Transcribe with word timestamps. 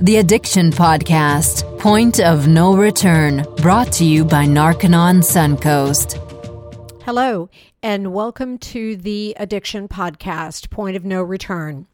The 0.00 0.16
Addiction 0.16 0.70
Podcast, 0.72 1.78
Point 1.78 2.18
of 2.18 2.48
No 2.48 2.74
Return, 2.74 3.46
brought 3.58 3.92
to 3.92 4.04
you 4.04 4.24
by 4.24 4.46
Narconon 4.46 5.22
Suncoast. 5.22 6.18
Hello, 7.02 7.48
and 7.82 8.12
welcome 8.12 8.58
to 8.58 8.96
the 8.96 9.36
Addiction 9.38 9.86
Podcast, 9.88 10.70
Point 10.70 10.96
of 10.96 11.04
No 11.04 11.22
Return. 11.22 11.86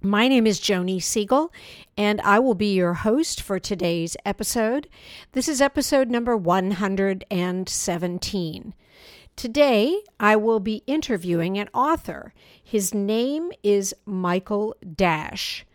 My 0.00 0.28
name 0.28 0.46
is 0.46 0.60
Joni 0.60 1.02
Siegel, 1.02 1.52
and 1.96 2.20
I 2.20 2.38
will 2.38 2.54
be 2.54 2.72
your 2.74 2.94
host 2.94 3.40
for 3.40 3.58
today's 3.58 4.16
episode. 4.24 4.86
This 5.32 5.48
is 5.48 5.60
episode 5.60 6.08
number 6.10 6.36
117. 6.36 8.74
Today, 9.34 10.00
I 10.20 10.36
will 10.36 10.60
be 10.60 10.84
interviewing 10.86 11.58
an 11.58 11.68
author. 11.74 12.32
His 12.62 12.94
name 12.94 13.50
is 13.64 13.92
Michael 14.06 14.76
Dash. 14.94 15.66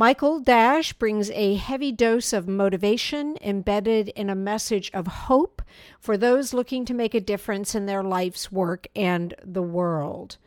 Michael 0.00 0.40
Dash 0.40 0.94
brings 0.94 1.30
a 1.32 1.56
heavy 1.56 1.92
dose 1.92 2.32
of 2.32 2.48
motivation 2.48 3.36
embedded 3.42 4.08
in 4.08 4.30
a 4.30 4.34
message 4.34 4.90
of 4.94 5.06
hope 5.06 5.60
for 5.98 6.16
those 6.16 6.54
looking 6.54 6.86
to 6.86 6.94
make 6.94 7.12
a 7.12 7.20
difference 7.20 7.74
in 7.74 7.84
their 7.84 8.02
life's 8.02 8.50
work 8.50 8.86
and 8.96 9.34
the 9.44 9.60
world. 9.60 10.38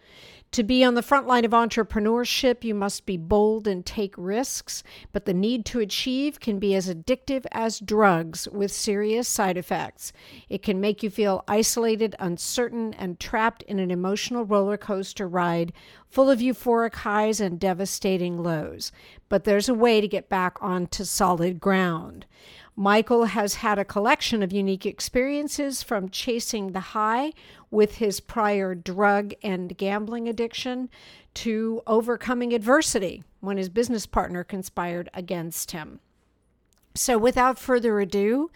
To 0.53 0.62
be 0.62 0.84
on 0.84 0.93
the 0.93 1.02
front 1.02 1.25
line 1.25 1.45
of 1.45 1.52
entrepreneurship, 1.52 2.63
you 2.63 2.75
must 2.75 3.07
be 3.07 3.17
bold 3.17 3.67
and 3.67 3.84
take 3.84 4.13
risks, 4.16 4.84
but 5.12 5.26
the 5.26 5.34
need 5.34 5.66
to 5.66 5.79
achieve 5.79 6.39
can 6.39 6.59
be 6.59 6.76
as 6.76 6.88
addictive 6.88 7.48
as 7.52 7.79
drugs 7.79 8.48
with 8.49 8.71
serious 8.71 9.27
side 9.27 9.57
effects. 9.57 10.13
It 10.49 10.62
can 10.62 10.79
make 10.79 11.02
you 11.02 11.09
feel 11.09 11.43
isolated, 11.48 12.16
uncertain, 12.20 12.93
and 12.93 13.20
trapped 13.20 13.63
in 13.63 13.79
an 13.79 13.89
emotional 13.89 14.45
roller 14.45 14.77
coaster 14.77 15.27
ride 15.27 15.73
full 16.07 16.29
of 16.29 16.38
euphoric 16.38 16.98
highs 16.98 17.41
and 17.41 17.59
devastating 17.59 18.43
lows. 18.43 18.91
But 19.29 19.45
there's 19.45 19.70
a 19.70 19.73
way 19.73 20.01
to 20.01 20.07
get 20.07 20.29
back 20.29 20.62
onto 20.62 21.04
solid 21.04 21.59
ground. 21.59 22.27
Michael 22.76 23.26
has 23.26 23.55
had 23.55 23.77
a 23.77 23.85
collection 23.85 24.41
of 24.41 24.51
unique 24.51 24.85
experiences 24.85 25.84
from 25.84 26.09
chasing 26.09 26.71
the 26.71 26.79
high 26.79 27.31
with 27.74 27.96
his 27.96 28.20
prior 28.20 28.76
drug 28.76 29.34
and 29.41 29.77
gambling 29.77 30.29
addiction 30.29 30.90
to 31.34 31.82
overcoming 31.88 32.54
adversity 32.54 33.24
when 33.41 33.57
his 33.57 33.68
business 33.68 34.05
partner 34.05 34.43
conspired 34.43 35.10
against 35.13 35.71
him. 35.71 35.99
So, 36.96 37.18
without 37.18 37.57
further 37.57 37.99
ado, 37.99 38.52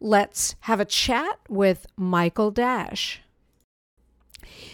let's 0.00 0.56
have 0.60 0.80
a 0.80 0.84
chat 0.84 1.38
with 1.48 1.86
Michael 1.96 2.50
Dash. 2.50 3.22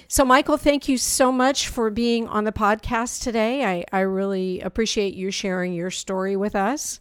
So, 0.08 0.24
Michael, 0.24 0.56
thank 0.56 0.88
you 0.88 0.96
so 0.96 1.30
much 1.30 1.68
for 1.68 1.90
being 1.90 2.26
on 2.26 2.44
the 2.44 2.52
podcast 2.52 3.22
today. 3.22 3.64
I, 3.64 3.84
I 3.92 4.00
really 4.00 4.60
appreciate 4.60 5.14
you 5.14 5.30
sharing 5.30 5.74
your 5.74 5.90
story 5.90 6.36
with 6.36 6.56
us. 6.56 7.00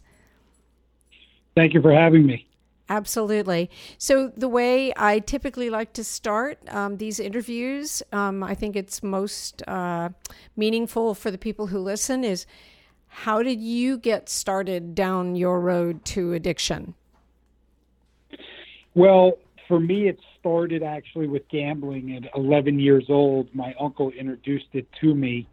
Thank 1.56 1.72
you 1.72 1.80
for 1.80 1.92
having 1.92 2.26
me. 2.26 2.46
Absolutely. 2.92 3.70
So, 3.96 4.30
the 4.36 4.50
way 4.50 4.92
I 4.98 5.20
typically 5.20 5.70
like 5.70 5.94
to 5.94 6.04
start 6.04 6.58
um, 6.68 6.98
these 6.98 7.18
interviews, 7.18 8.02
um, 8.12 8.42
I 8.42 8.54
think 8.54 8.76
it's 8.76 9.02
most 9.02 9.66
uh, 9.66 10.10
meaningful 10.56 11.14
for 11.14 11.30
the 11.30 11.38
people 11.38 11.68
who 11.68 11.78
listen, 11.78 12.22
is 12.22 12.44
how 13.08 13.42
did 13.42 13.62
you 13.62 13.96
get 13.96 14.28
started 14.28 14.94
down 14.94 15.36
your 15.36 15.58
road 15.58 16.04
to 16.04 16.34
addiction? 16.34 16.92
Well, 18.94 19.38
for 19.68 19.80
me, 19.80 20.08
it 20.08 20.18
started 20.38 20.82
actually 20.82 21.28
with 21.28 21.48
gambling 21.48 22.14
at 22.14 22.24
11 22.36 22.78
years 22.78 23.06
old. 23.08 23.48
My 23.54 23.74
uncle 23.80 24.10
introduced 24.10 24.68
it 24.74 24.86
to 25.00 25.14
me 25.14 25.46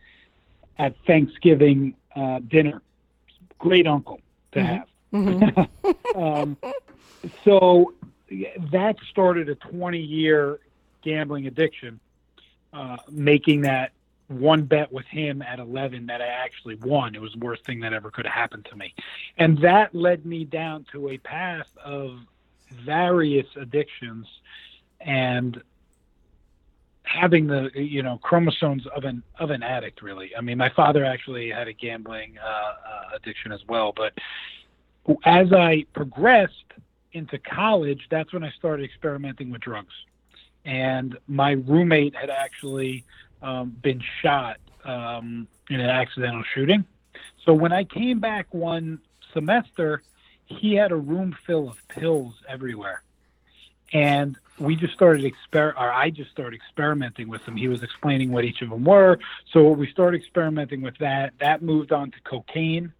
at 0.77 0.93
Thanksgiving 1.07 1.95
uh, 2.17 2.39
dinner. 2.39 2.81
Great 3.59 3.87
uncle 3.87 4.19
to 4.51 4.59
mm-hmm. 4.59 5.41
have. 5.41 5.69
Mm-hmm. 5.85 6.19
um, 6.21 6.57
so 7.43 7.93
that 8.71 8.95
started 9.09 9.49
a 9.49 9.55
20 9.55 9.99
year 9.99 10.59
gambling 11.01 11.47
addiction, 11.47 11.99
uh, 12.73 12.97
making 13.09 13.61
that 13.61 13.91
one 14.27 14.63
bet 14.63 14.91
with 14.91 15.05
him 15.07 15.41
at 15.41 15.59
11 15.59 16.05
that 16.05 16.21
I 16.21 16.27
actually 16.27 16.75
won. 16.75 17.15
It 17.15 17.21
was 17.21 17.33
the 17.33 17.39
worst 17.39 17.65
thing 17.65 17.79
that 17.79 17.93
ever 17.93 18.11
could 18.11 18.25
have 18.25 18.35
happened 18.35 18.65
to 18.69 18.75
me. 18.75 18.93
And 19.37 19.57
that 19.59 19.95
led 19.95 20.25
me 20.25 20.45
down 20.45 20.85
to 20.91 21.09
a 21.09 21.17
path 21.17 21.67
of 21.83 22.19
various 22.85 23.47
addictions 23.55 24.27
and 25.01 25.61
having 27.03 27.47
the 27.47 27.71
you 27.73 28.03
know 28.03 28.19
chromosomes 28.21 28.85
of 28.95 29.03
an 29.03 29.23
of 29.39 29.49
an 29.49 29.63
addict 29.63 30.03
really 30.03 30.35
i 30.35 30.41
mean 30.41 30.59
my 30.59 30.69
father 30.69 31.03
actually 31.03 31.49
had 31.49 31.67
a 31.67 31.73
gambling 31.73 32.37
uh, 32.37 32.45
uh, 32.45 33.01
addiction 33.15 33.51
as 33.51 33.61
well 33.67 33.91
but 33.95 34.13
as 35.23 35.51
I 35.53 35.85
progressed 35.93 36.53
into 37.13 37.37
college, 37.39 38.07
that's 38.09 38.33
when 38.33 38.43
I 38.43 38.51
started 38.51 38.83
experimenting 38.83 39.49
with 39.49 39.61
drugs. 39.61 39.93
And 40.65 41.17
my 41.27 41.51
roommate 41.51 42.15
had 42.15 42.29
actually 42.29 43.03
um, 43.41 43.75
been 43.81 44.01
shot 44.21 44.57
um, 44.83 45.47
in 45.69 45.79
an 45.79 45.89
accidental 45.89 46.43
shooting. 46.53 46.85
So 47.45 47.53
when 47.53 47.71
I 47.71 47.83
came 47.83 48.19
back 48.19 48.53
one 48.53 48.99
semester, 49.33 50.03
he 50.45 50.73
had 50.75 50.91
a 50.91 50.95
room 50.95 51.35
full 51.45 51.69
of 51.69 51.87
pills 51.87 52.35
everywhere. 52.47 53.01
And 53.91 54.37
we 54.59 54.75
just 54.75 54.93
started 54.93 55.23
exper 55.23 55.73
or 55.73 55.91
I 55.91 56.09
just 56.09 56.31
started 56.31 56.55
experimenting 56.55 57.27
with 57.27 57.43
them. 57.45 57.55
He 57.55 57.67
was 57.67 57.81
explaining 57.81 58.31
what 58.31 58.43
each 58.43 58.61
of 58.61 58.69
them 58.69 58.83
were. 58.83 59.17
So 59.51 59.69
we 59.71 59.89
started 59.89 60.21
experimenting 60.21 60.81
with 60.81 60.97
that. 60.99 61.33
That 61.39 61.63
moved 61.63 61.91
on 61.91 62.11
to 62.11 62.17
cocaine 62.21 62.93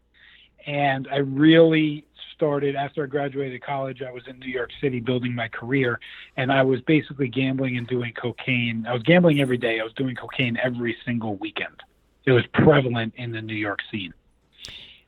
and 0.66 1.08
I 1.12 1.18
really 1.18 2.06
started 2.40 2.78
after 2.78 3.04
I 3.04 3.08
graduated 3.08 3.62
college. 3.62 4.02
I 4.02 4.12
was 4.12 4.24
in 4.26 4.40
New 4.40 4.48
York 4.48 4.70
City 4.80 5.02
building 5.02 5.36
my 5.36 5.50
career, 5.50 6.00
and 6.38 6.54
I 6.54 6.64
was 6.64 6.80
basically 6.82 7.28
gambling 7.28 7.78
and 7.78 7.86
doing 7.86 8.14
cocaine. 8.14 8.86
I 8.88 8.94
was 8.94 9.04
gambling 9.04 9.42
every 9.42 9.58
day. 9.58 9.82
I 9.82 9.84
was 9.84 9.92
doing 9.94 10.16
cocaine 10.16 10.58
every 10.64 10.96
single 11.06 11.36
weekend. 11.36 11.84
It 12.26 12.32
was 12.32 12.46
prevalent 12.54 13.14
in 13.18 13.34
the 13.34 13.42
New 13.42 13.56
York 13.56 13.80
scene, 13.92 14.14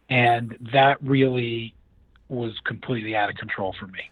and 0.10 0.58
that 0.74 1.02
really 1.02 1.74
was 2.28 2.52
completely 2.66 3.16
out 3.16 3.30
of 3.30 3.38
control 3.38 3.74
for 3.80 3.88
me. 3.88 4.12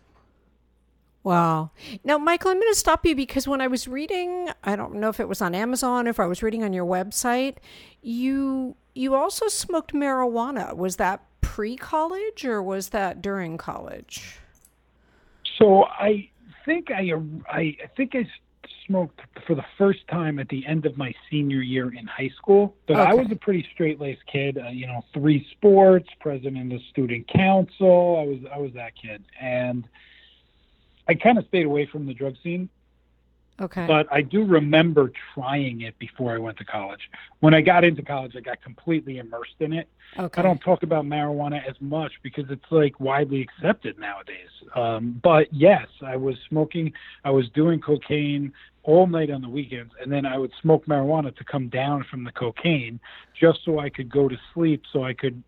Wow. 1.23 1.71
Now, 2.05 2.17
Michael, 2.17 2.51
I'm 2.51 2.59
going 2.61 2.71
to 2.71 2.79
stop 2.79 3.05
you 3.05 3.17
because 3.17 3.49
when 3.49 3.59
I 3.59 3.67
was 3.67 3.85
reading, 3.85 4.49
I 4.63 4.77
don't 4.77 4.95
know 4.95 5.09
if 5.09 5.19
it 5.19 5.27
was 5.27 5.41
on 5.41 5.53
Amazon, 5.53 6.07
if 6.07 6.21
I 6.21 6.25
was 6.25 6.41
reading 6.41 6.63
on 6.63 6.71
your 6.71 6.85
website, 6.85 7.57
you 8.01 8.77
you 8.95 9.13
also 9.13 9.49
smoked 9.49 9.93
marijuana. 9.93 10.75
Was 10.75 10.95
that 10.95 11.28
pre-college 11.41 12.45
or 12.45 12.61
was 12.61 12.89
that 12.89 13.21
during 13.21 13.57
college? 13.57 14.37
So 15.57 15.85
I 15.85 16.29
think 16.65 16.91
I 16.91 17.11
I, 17.49 17.59
I 17.59 17.77
think 17.95 18.15
I 18.15 18.27
smoked 18.85 19.21
for 19.45 19.55
the 19.55 19.65
first 19.77 20.07
time 20.07 20.39
at 20.39 20.49
the 20.49 20.65
end 20.65 20.85
of 20.85 20.97
my 20.97 21.13
senior 21.29 21.61
year 21.61 21.93
in 21.93 22.07
high 22.07 22.31
school. 22.37 22.75
But 22.87 22.97
okay. 22.97 23.11
I 23.11 23.13
was 23.13 23.27
a 23.31 23.35
pretty 23.35 23.67
straight-laced 23.73 24.25
kid. 24.25 24.57
Uh, 24.57 24.69
you 24.69 24.87
know, 24.87 25.03
three 25.13 25.47
sports, 25.51 26.09
president 26.19 26.73
of 26.73 26.81
student 26.89 27.27
council. 27.27 28.17
I 28.19 28.25
was 28.25 28.39
I 28.53 28.57
was 28.57 28.73
that 28.73 28.93
kid, 28.95 29.23
and 29.39 29.87
I 31.07 31.15
kind 31.15 31.37
of 31.37 31.45
stayed 31.47 31.65
away 31.65 31.85
from 31.85 32.05
the 32.05 32.13
drug 32.13 32.35
scene 32.43 32.69
Okay. 33.61 33.85
But 33.85 34.07
I 34.11 34.21
do 34.21 34.43
remember 34.43 35.11
trying 35.33 35.81
it 35.81 35.97
before 35.99 36.33
I 36.33 36.37
went 36.37 36.57
to 36.57 36.65
college. 36.65 37.09
When 37.41 37.53
I 37.53 37.61
got 37.61 37.83
into 37.83 38.01
college, 38.01 38.35
I 38.35 38.39
got 38.39 38.61
completely 38.61 39.17
immersed 39.17 39.55
in 39.59 39.73
it. 39.73 39.87
Okay. 40.17 40.39
I 40.39 40.43
don't 40.43 40.59
talk 40.59 40.83
about 40.83 41.05
marijuana 41.05 41.67
as 41.67 41.75
much 41.81 42.13
because 42.23 42.45
it's 42.49 42.71
like 42.71 42.99
widely 42.99 43.41
accepted 43.41 43.99
nowadays. 43.99 44.49
Um, 44.75 45.19
but 45.21 45.53
yes, 45.53 45.87
I 46.01 46.15
was 46.15 46.35
smoking. 46.47 46.93
I 47.25 47.31
was 47.31 47.49
doing 47.49 47.81
cocaine 47.81 48.53
all 48.83 49.07
night 49.07 49.29
on 49.29 49.41
the 49.41 49.49
weekends, 49.49 49.93
and 50.01 50.11
then 50.11 50.25
I 50.25 50.37
would 50.37 50.51
smoke 50.61 50.85
marijuana 50.85 51.35
to 51.35 51.43
come 51.43 51.67
down 51.67 52.05
from 52.09 52.23
the 52.23 52.31
cocaine, 52.31 52.99
just 53.39 53.59
so 53.65 53.79
I 53.79 53.89
could 53.89 54.09
go 54.09 54.27
to 54.29 54.37
sleep, 54.53 54.83
so 54.91 55.03
I 55.03 55.13
could 55.13 55.43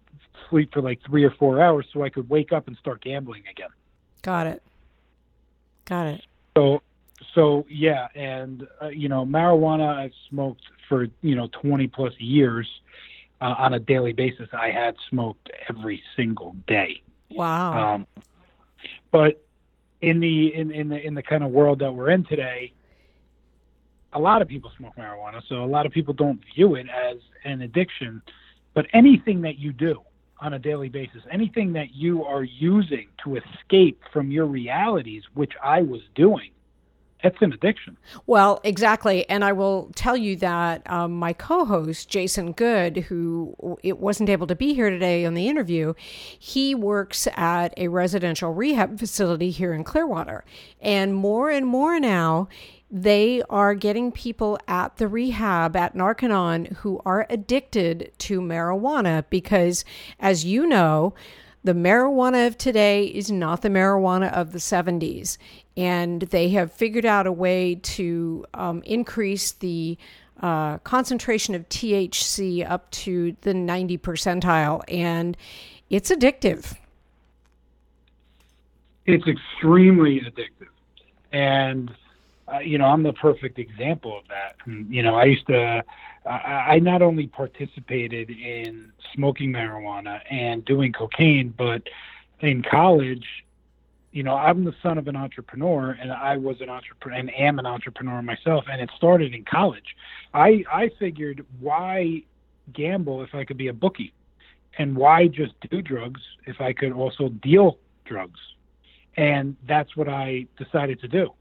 sleep 0.50 0.74
for 0.74 0.82
like 0.82 1.00
three 1.06 1.24
or 1.24 1.32
four 1.32 1.62
hours, 1.62 1.88
so 1.94 2.04
I 2.04 2.10
could 2.10 2.30
wake 2.30 2.52
up 2.52 2.68
and 2.68 2.78
start 2.78 3.02
gambling 3.02 3.44
again. 3.50 3.70
Got 4.22 4.48
it. 4.48 4.62
Got 5.86 6.08
it. 6.08 6.22
So 6.56 6.82
so 7.34 7.66
yeah, 7.70 8.08
and 8.16 8.68
uh, 8.82 8.88
you 8.88 9.10
know, 9.10 9.26
marijuana 9.26 9.96
I've 9.96 10.14
smoked 10.30 10.64
for 10.88 11.08
you 11.22 11.36
know 11.36 11.50
20 11.62 11.88
plus 11.88 12.14
years 12.20 12.68
uh, 13.40 13.56
on 13.58 13.74
a 13.74 13.80
daily 13.80 14.14
basis. 14.14 14.50
I 14.54 14.70
had 14.72 14.96
smoked 15.10 15.50
every 15.70 16.02
single 16.16 16.56
day. 16.68 17.02
Wow. 17.30 17.96
Um, 17.96 18.08
but 19.12 19.44
in 20.02 20.20
the 20.20 20.54
in, 20.54 20.72
in 20.72 20.90
the 20.90 21.06
in 21.06 21.14
the 21.14 21.24
kind 21.24 21.44
of 21.44 21.52
world 21.52 21.80
that 21.80 21.94
we're 21.94 22.10
in 22.10 22.24
today, 22.26 22.74
a 24.14 24.20
lot 24.20 24.42
of 24.42 24.48
people 24.48 24.72
smoke 24.78 24.96
marijuana, 24.98 25.42
so 25.48 25.64
a 25.64 25.66
lot 25.66 25.86
of 25.86 25.92
people 25.92 26.14
don't 26.14 26.42
view 26.56 26.76
it 26.76 26.88
as 26.90 27.18
an 27.44 27.62
addiction. 27.62 28.22
But 28.74 28.88
anything 28.94 29.42
that 29.42 29.60
you 29.60 29.74
do 29.74 30.02
on 30.40 30.54
a 30.54 30.60
daily 30.60 30.90
basis, 30.90 31.22
anything 31.30 31.74
that 31.74 31.94
you 31.94 32.24
are 32.24 32.44
using 32.44 33.08
to 33.24 33.36
escape 33.38 34.02
from 34.12 34.32
your 34.32 34.46
realities, 34.46 35.24
which 35.34 35.54
I 35.62 35.82
was 35.82 36.02
doing, 36.16 36.52
that's 37.24 37.42
an 37.42 37.54
addiction. 37.54 37.98
Well, 38.26 38.60
exactly. 38.64 39.28
And 39.30 39.44
I 39.44 39.52
will 39.52 39.92
tell 39.96 40.18
you 40.18 40.36
that 40.38 40.90
um, 40.90 41.14
my 41.14 41.34
co 41.34 41.66
host, 41.66 42.10
Jason 42.10 42.52
Good, 42.52 42.98
who 42.98 43.78
it 43.84 44.00
wasn't 44.00 44.30
able 44.30 44.48
to 44.48 44.56
be 44.56 44.74
here 44.74 44.90
today 44.90 45.26
on 45.26 45.34
the 45.34 45.48
interview, 45.48 45.94
he 46.38 46.76
works 46.76 47.28
at 47.36 47.74
a 47.78 47.88
residential 47.88 48.54
rehab 48.54 49.00
facility 49.00 49.52
here 49.52 49.74
in 49.74 49.84
Clearwater. 49.84 50.44
And 50.82 51.16
more 51.16 51.50
and 51.50 51.66
more 51.66 52.00
now, 52.00 52.48
they 52.90 53.42
are 53.50 53.74
getting 53.74 54.12
people 54.12 54.60
at 54.68 54.98
the 54.98 55.08
rehab 55.08 55.76
at 55.78 55.96
Narconon 55.96 56.74
who 56.78 57.02
are 57.06 57.26
addicted 57.30 58.12
to 58.20 58.42
marijuana 58.42 59.24
because, 59.30 59.86
as 60.20 60.44
you 60.44 60.68
know, 60.68 61.14
the 61.64 61.74
marijuana 61.74 62.48
of 62.48 62.58
today 62.58 63.06
is 63.06 63.32
not 63.32 63.62
the 63.62 63.70
marijuana 63.70 64.34
of 64.34 64.52
the 64.52 64.58
70s. 64.58 65.38
And 65.78 66.22
they 66.22 66.50
have 66.50 66.72
figured 66.72 67.06
out 67.06 67.28
a 67.28 67.32
way 67.32 67.76
to 67.76 68.46
um, 68.54 68.84
increase 68.84 69.54
the 69.54 69.98
uh, 70.42 70.80
concentration 70.80 71.56
of 71.56 71.68
THC 71.70 72.70
up 72.70 72.90
to 72.92 73.36
the 73.42 73.54
90 73.54 73.98
percentile. 74.00 74.84
And 74.88 75.38
it's 75.90 76.12
addictive. 76.12 76.76
It's 79.06 79.26
extremely 79.28 80.22
addictive. 80.22 80.68
And, 81.32 81.92
uh, 82.52 82.60
you 82.60 82.78
know, 82.78 82.86
I'm 82.86 83.04
the 83.04 83.14
perfect 83.14 83.58
example 83.60 84.18
of 84.18 84.28
that. 84.28 84.56
And, 84.66 84.94
you 84.94 85.02
know, 85.04 85.16
I 85.16 85.26
used 85.26 85.48
to 85.48 85.84
I 86.26 86.80
not 86.80 87.02
only 87.02 87.28
participated 87.28 88.30
in 88.30 88.92
smoking 89.14 89.52
marijuana 89.52 90.22
and 90.30 90.64
doing 90.64 90.94
cocaine, 90.94 91.50
but 91.58 91.90
in 92.42 92.62
college, 92.62 93.44
you 94.12 94.24
know, 94.24 94.36
I'm 94.36 94.66
the 94.66 94.76
son 94.84 94.98
of 94.98 95.08
an 95.08 95.16
entrepreneur, 95.16 95.92
and 95.92 96.12
I 96.12 96.38
was 96.38 96.60
an 96.60 96.70
entrepreneur 96.70 97.18
and 97.18 97.34
am 97.34 97.60
an 97.60 97.66
entrepreneur 97.66 98.22
myself. 98.22 98.66
And 98.70 98.82
it 98.82 98.90
started 98.96 99.34
in 99.34 99.46
college. 99.46 99.96
I 100.34 100.64
I 100.72 100.92
figured 101.00 101.46
why 101.60 102.24
gamble 102.74 103.24
if 103.24 103.34
I 103.34 103.46
could 103.46 103.58
be 103.58 103.68
a 103.68 103.74
bookie, 103.74 104.14
and 104.78 104.96
why 104.96 105.28
just 105.28 105.54
do 105.70 105.82
drugs 105.82 106.22
if 106.46 106.60
I 106.60 106.74
could 106.74 106.92
also 106.92 107.30
deal 107.30 107.78
drugs, 108.06 108.40
and 109.16 109.56
that's 109.68 109.96
what 109.96 110.10
I 110.10 110.46
decided 110.58 111.00
to 111.02 111.08
do. 111.08 111.34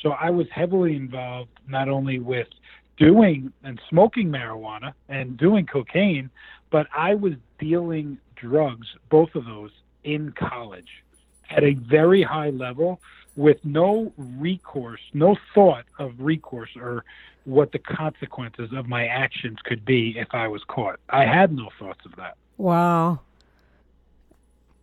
So 0.00 0.10
I 0.10 0.30
was 0.30 0.46
heavily 0.50 0.96
involved 0.96 1.50
not 1.68 1.88
only 1.88 2.18
with 2.18 2.48
doing 2.96 3.52
and 3.64 3.80
smoking 3.88 4.28
marijuana 4.28 4.92
and 5.08 5.36
doing 5.36 5.66
cocaine, 5.66 6.30
but 6.70 6.86
I 6.96 7.14
was 7.14 7.34
dealing 7.58 8.18
drugs, 8.36 8.86
both 9.10 9.34
of 9.34 9.44
those, 9.44 9.70
in 10.04 10.32
college 10.32 10.88
at 11.50 11.64
a 11.64 11.74
very 11.74 12.22
high 12.22 12.50
level 12.50 13.00
with 13.36 13.64
no 13.64 14.12
recourse, 14.16 15.00
no 15.14 15.36
thought 15.54 15.84
of 15.98 16.12
recourse 16.18 16.70
or 16.76 17.04
what 17.44 17.72
the 17.72 17.78
consequences 17.78 18.70
of 18.72 18.86
my 18.86 19.06
actions 19.06 19.58
could 19.64 19.84
be 19.84 20.18
if 20.18 20.28
I 20.32 20.48
was 20.48 20.62
caught. 20.64 21.00
I 21.08 21.24
had 21.24 21.52
no 21.52 21.70
thoughts 21.78 22.04
of 22.04 22.14
that. 22.16 22.36
Wow. 22.56 23.20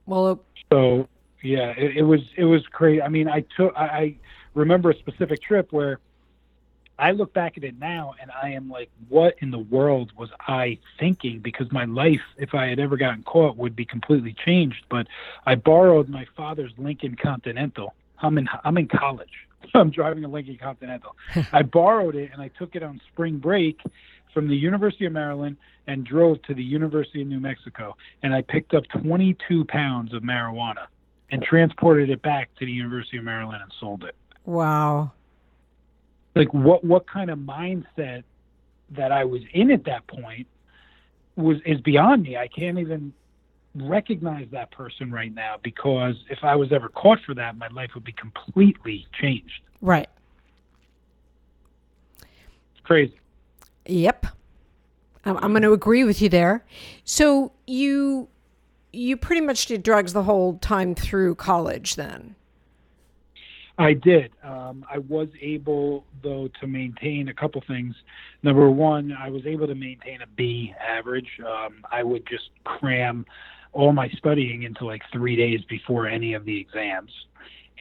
Well, 0.05 0.41
so 0.71 1.07
yeah, 1.43 1.73
it, 1.77 1.97
it 1.97 2.03
was 2.03 2.21
it 2.35 2.45
was 2.45 2.65
crazy. 2.67 3.01
I 3.01 3.09
mean, 3.09 3.27
I 3.27 3.45
took 3.55 3.73
I, 3.77 3.85
I 3.85 4.15
remember 4.55 4.89
a 4.89 4.97
specific 4.97 5.41
trip 5.41 5.71
where 5.71 5.99
I 6.99 7.11
look 7.11 7.33
back 7.33 7.57
at 7.57 7.63
it 7.63 7.79
now 7.79 8.13
and 8.21 8.29
I 8.31 8.49
am 8.49 8.69
like, 8.69 8.89
what 9.07 9.35
in 9.39 9.51
the 9.51 9.59
world 9.59 10.11
was 10.17 10.29
I 10.47 10.77
thinking? 10.99 11.39
Because 11.39 11.71
my 11.71 11.85
life, 11.85 12.21
if 12.37 12.53
I 12.53 12.67
had 12.67 12.79
ever 12.79 12.97
gotten 12.97 13.23
caught, 13.23 13.55
would 13.55 13.75
be 13.75 13.85
completely 13.85 14.35
changed. 14.45 14.83
But 14.89 15.07
I 15.45 15.55
borrowed 15.55 16.09
my 16.09 16.27
father's 16.35 16.73
Lincoln 16.77 17.15
Continental. 17.15 17.95
I'm 18.21 18.37
in 18.37 18.49
I'm 18.65 18.77
in 18.77 18.89
college. 18.89 19.47
I'm 19.73 19.91
driving 19.91 20.25
a 20.25 20.27
Lincoln 20.27 20.57
Continental. 20.61 21.15
I 21.53 21.63
borrowed 21.63 22.15
it 22.15 22.31
and 22.33 22.41
I 22.41 22.49
took 22.49 22.75
it 22.75 22.83
on 22.83 22.99
spring 23.11 23.37
break 23.37 23.79
from 24.33 24.49
the 24.49 24.55
University 24.55 25.05
of 25.05 25.13
Maryland 25.13 25.55
and 25.87 26.05
drove 26.05 26.41
to 26.43 26.53
the 26.53 26.63
University 26.63 27.21
of 27.21 27.27
New 27.27 27.39
Mexico. 27.39 27.95
And 28.21 28.33
I 28.33 28.41
picked 28.41 28.73
up 28.73 28.83
22 28.89 29.65
pounds 29.65 30.13
of 30.13 30.21
marijuana 30.21 30.87
and 31.31 31.41
transported 31.41 32.09
it 32.09 32.21
back 32.21 32.49
to 32.59 32.65
the 32.65 32.71
University 32.71 33.17
of 33.17 33.23
Maryland 33.23 33.61
and 33.63 33.71
sold 33.79 34.03
it. 34.03 34.15
Wow 34.45 35.11
like 36.35 36.53
what 36.53 36.83
what 36.83 37.07
kind 37.07 37.29
of 37.29 37.39
mindset 37.39 38.23
that 38.91 39.11
I 39.11 39.25
was 39.25 39.41
in 39.53 39.71
at 39.71 39.85
that 39.85 40.07
point 40.07 40.47
was 41.35 41.57
is 41.65 41.79
beyond 41.81 42.23
me. 42.23 42.37
I 42.37 42.47
can't 42.47 42.77
even 42.79 43.13
recognize 43.75 44.47
that 44.51 44.71
person 44.71 45.11
right 45.11 45.33
now 45.33 45.55
because 45.61 46.15
if 46.29 46.39
I 46.43 46.55
was 46.55 46.71
ever 46.71 46.89
caught 46.89 47.19
for 47.25 47.33
that, 47.35 47.57
my 47.57 47.67
life 47.69 47.91
would 47.93 48.03
be 48.03 48.11
completely 48.11 49.07
changed. 49.19 49.61
Right. 49.81 50.09
It's 52.21 52.81
crazy. 52.83 53.19
Yep. 53.85 54.27
I'm, 55.25 55.37
I'm 55.37 55.51
going 55.51 55.63
to 55.63 55.73
agree 55.73 56.03
with 56.03 56.21
you 56.21 56.29
there. 56.29 56.65
So 57.03 57.51
you 57.67 58.27
you 58.91 59.15
pretty 59.17 59.41
much 59.41 59.67
did 59.67 59.83
drugs 59.83 60.13
the 60.13 60.23
whole 60.23 60.57
time 60.57 60.95
through 60.95 61.35
college 61.35 61.95
then. 61.95 62.35
I 63.79 63.93
did. 63.93 64.33
Um, 64.43 64.85
I 64.93 64.97
was 64.97 65.29
able, 65.41 66.05
though, 66.21 66.49
to 66.59 66.67
maintain 66.67 67.29
a 67.29 67.33
couple 67.33 67.63
things. 67.65 67.95
Number 68.43 68.69
one, 68.69 69.13
I 69.13 69.29
was 69.29 69.45
able 69.45 69.67
to 69.67 69.75
maintain 69.75 70.21
a 70.21 70.27
B 70.27 70.73
average. 70.85 71.29
Um, 71.39 71.85
I 71.89 72.03
would 72.03 72.27
just 72.27 72.49
cram 72.65 73.25
all 73.71 73.93
my 73.93 74.09
studying 74.17 74.63
into 74.63 74.85
like 74.85 75.01
three 75.13 75.37
days 75.37 75.61
before 75.69 76.07
any 76.07 76.33
of 76.33 76.43
the 76.43 76.59
exams. 76.59 77.11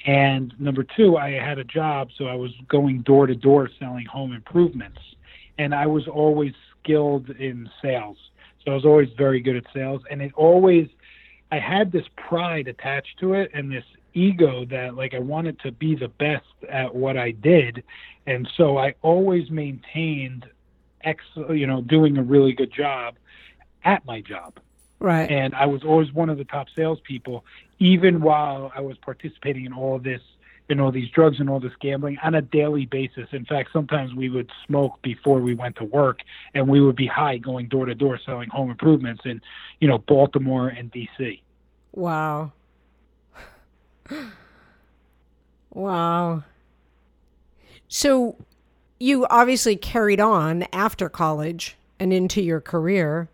And 0.06 0.54
number 0.60 0.84
two, 0.84 1.16
I 1.16 1.32
had 1.32 1.58
a 1.58 1.64
job, 1.64 2.10
so 2.16 2.26
I 2.26 2.34
was 2.36 2.52
going 2.68 3.02
door 3.02 3.26
to 3.26 3.34
door 3.34 3.68
selling 3.80 4.06
home 4.06 4.32
improvements. 4.32 5.00
And 5.58 5.74
I 5.74 5.86
was 5.88 6.06
always 6.06 6.52
skilled 6.78 7.28
in 7.30 7.68
sales. 7.82 8.18
So 8.64 8.70
I 8.70 8.74
was 8.76 8.84
always 8.84 9.08
very 9.18 9.40
good 9.40 9.56
at 9.56 9.64
sales. 9.74 10.02
And 10.12 10.22
it 10.22 10.32
always, 10.36 10.86
I 11.50 11.58
had 11.58 11.90
this 11.90 12.06
pride 12.16 12.68
attached 12.68 13.18
to 13.18 13.32
it 13.32 13.50
and 13.52 13.72
this 13.72 13.84
ego 14.18 14.64
that 14.66 14.94
like 14.94 15.14
I 15.14 15.18
wanted 15.18 15.60
to 15.60 15.72
be 15.72 15.94
the 15.94 16.08
best 16.08 16.46
at 16.68 16.94
what 16.94 17.16
I 17.16 17.30
did, 17.30 17.84
and 18.26 18.48
so 18.56 18.78
I 18.78 18.94
always 19.02 19.50
maintained 19.50 20.46
ex 21.02 21.24
you 21.50 21.66
know 21.66 21.80
doing 21.80 22.18
a 22.18 22.22
really 22.22 22.52
good 22.52 22.72
job 22.72 23.16
at 23.84 24.04
my 24.04 24.20
job. 24.20 24.58
Right. 25.00 25.30
And 25.30 25.54
I 25.54 25.66
was 25.66 25.84
always 25.84 26.12
one 26.12 26.28
of 26.28 26.38
the 26.38 26.44
top 26.44 26.66
salespeople, 26.74 27.44
even 27.78 28.20
while 28.20 28.72
I 28.74 28.80
was 28.80 28.96
participating 28.98 29.64
in 29.64 29.72
all 29.72 29.94
of 29.94 30.02
this, 30.02 30.20
you 30.68 30.74
know, 30.74 30.90
these 30.90 31.08
drugs 31.10 31.38
and 31.38 31.48
all 31.48 31.60
this 31.60 31.72
gambling 31.80 32.18
on 32.22 32.34
a 32.34 32.42
daily 32.42 32.84
basis. 32.84 33.28
In 33.30 33.44
fact, 33.44 33.70
sometimes 33.72 34.12
we 34.14 34.28
would 34.28 34.50
smoke 34.66 35.00
before 35.02 35.38
we 35.40 35.54
went 35.54 35.76
to 35.76 35.84
work, 35.84 36.22
and 36.52 36.68
we 36.68 36.80
would 36.80 36.96
be 36.96 37.06
high 37.06 37.38
going 37.38 37.68
door 37.68 37.86
to 37.86 37.94
door 37.94 38.18
selling 38.26 38.50
home 38.50 38.70
improvements 38.70 39.22
in, 39.24 39.40
you 39.80 39.86
know, 39.86 39.98
Baltimore 39.98 40.68
and 40.68 40.90
D.C. 40.90 41.42
Wow. 41.92 42.52
wow. 45.70 46.42
So 47.88 48.36
you 49.00 49.26
obviously 49.26 49.76
carried 49.76 50.20
on 50.20 50.64
after 50.72 51.08
college 51.08 51.76
and 51.98 52.12
into 52.12 52.42
your 52.42 52.60
career. 52.60 53.28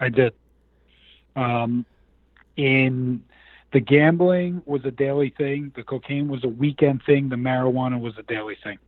I 0.00 0.08
did. 0.08 0.34
Um, 1.36 1.84
in 2.56 3.22
the 3.72 3.80
gambling 3.80 4.62
was 4.66 4.84
a 4.84 4.90
daily 4.90 5.34
thing. 5.36 5.72
The 5.74 5.82
cocaine 5.82 6.28
was 6.28 6.44
a 6.44 6.48
weekend 6.48 7.02
thing. 7.04 7.28
The 7.28 7.36
marijuana 7.36 8.00
was 8.00 8.14
a 8.18 8.22
daily 8.22 8.56
thing. 8.62 8.78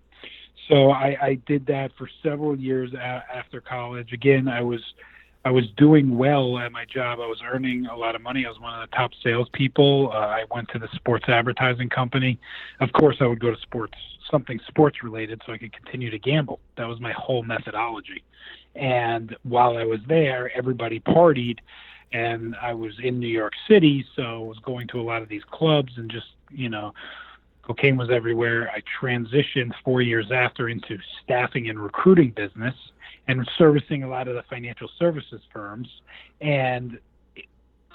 So 0.69 0.91
I, 0.91 1.17
I 1.21 1.35
did 1.47 1.67
that 1.67 1.93
for 1.97 2.09
several 2.23 2.57
years 2.59 2.93
a- 2.95 3.25
after 3.35 3.61
college. 3.61 4.13
Again, 4.13 4.49
I 4.49 4.63
was 4.63 4.81
I 5.47 5.51
was 5.51 5.67
doing 5.77 6.19
well 6.19 6.59
at 6.59 6.73
my 6.73 6.85
job. 6.85 7.21
I 7.21 7.27
was 7.29 7.41
earning 7.49 7.87
a 7.87 7.97
lot 7.97 8.17
of 8.17 8.21
money. 8.21 8.45
I 8.45 8.49
was 8.49 8.59
one 8.59 8.75
of 8.75 8.91
the 8.91 8.97
top 8.97 9.13
salespeople. 9.23 10.11
Uh, 10.13 10.17
I 10.17 10.45
went 10.51 10.69
to 10.71 10.81
the 10.81 10.89
sports 10.97 11.27
advertising 11.29 11.89
company. 11.89 12.41
Of 12.81 12.93
course, 12.93 13.19
I 13.21 13.27
would 13.29 13.39
go 13.39 13.53
to 13.55 13.61
sports, 13.63 13.95
something 14.29 14.59
sports 14.67 15.05
related, 15.05 15.41
so 15.47 15.53
I 15.53 15.59
could 15.59 15.73
continue 15.73 16.11
to 16.11 16.19
gamble. 16.19 16.59
That 16.77 16.89
was 16.89 16.99
my 16.99 17.13
whole 17.13 17.45
methodology. 17.45 18.25
And 18.75 19.37
while 19.45 19.79
I 19.79 19.85
was 19.85 20.01
there, 20.09 20.51
everybody 20.53 20.99
partied, 20.99 21.59
and 22.13 22.57
I 22.61 22.75
was 22.75 22.95
in 23.01 23.21
New 23.21 23.29
York 23.29 23.53
City, 23.69 24.05
so 24.17 24.23
I 24.23 24.39
was 24.49 24.59
going 24.65 24.89
to 24.89 25.01
a 25.01 25.03
lot 25.03 25.23
of 25.23 25.29
these 25.29 25.45
clubs 25.49 25.93
and 25.97 26.11
just, 26.11 26.27
you 26.51 26.69
know, 26.69 26.93
cocaine 27.67 27.97
was 27.97 28.11
everywhere. 28.11 28.71
I 28.71 28.83
transitioned 29.03 29.73
four 29.85 30.01
years 30.01 30.31
after 30.33 30.69
into 30.69 30.99
staffing 31.23 31.69
and 31.69 31.79
recruiting 31.79 32.31
business 32.31 32.75
and 33.27 33.49
servicing 33.59 34.05
a 34.05 34.09
lot 34.09 34.29
of 34.29 34.35
the 34.35 34.45
financial 34.49 34.89
services 34.99 35.41
firms. 35.53 35.89
And 36.41 36.99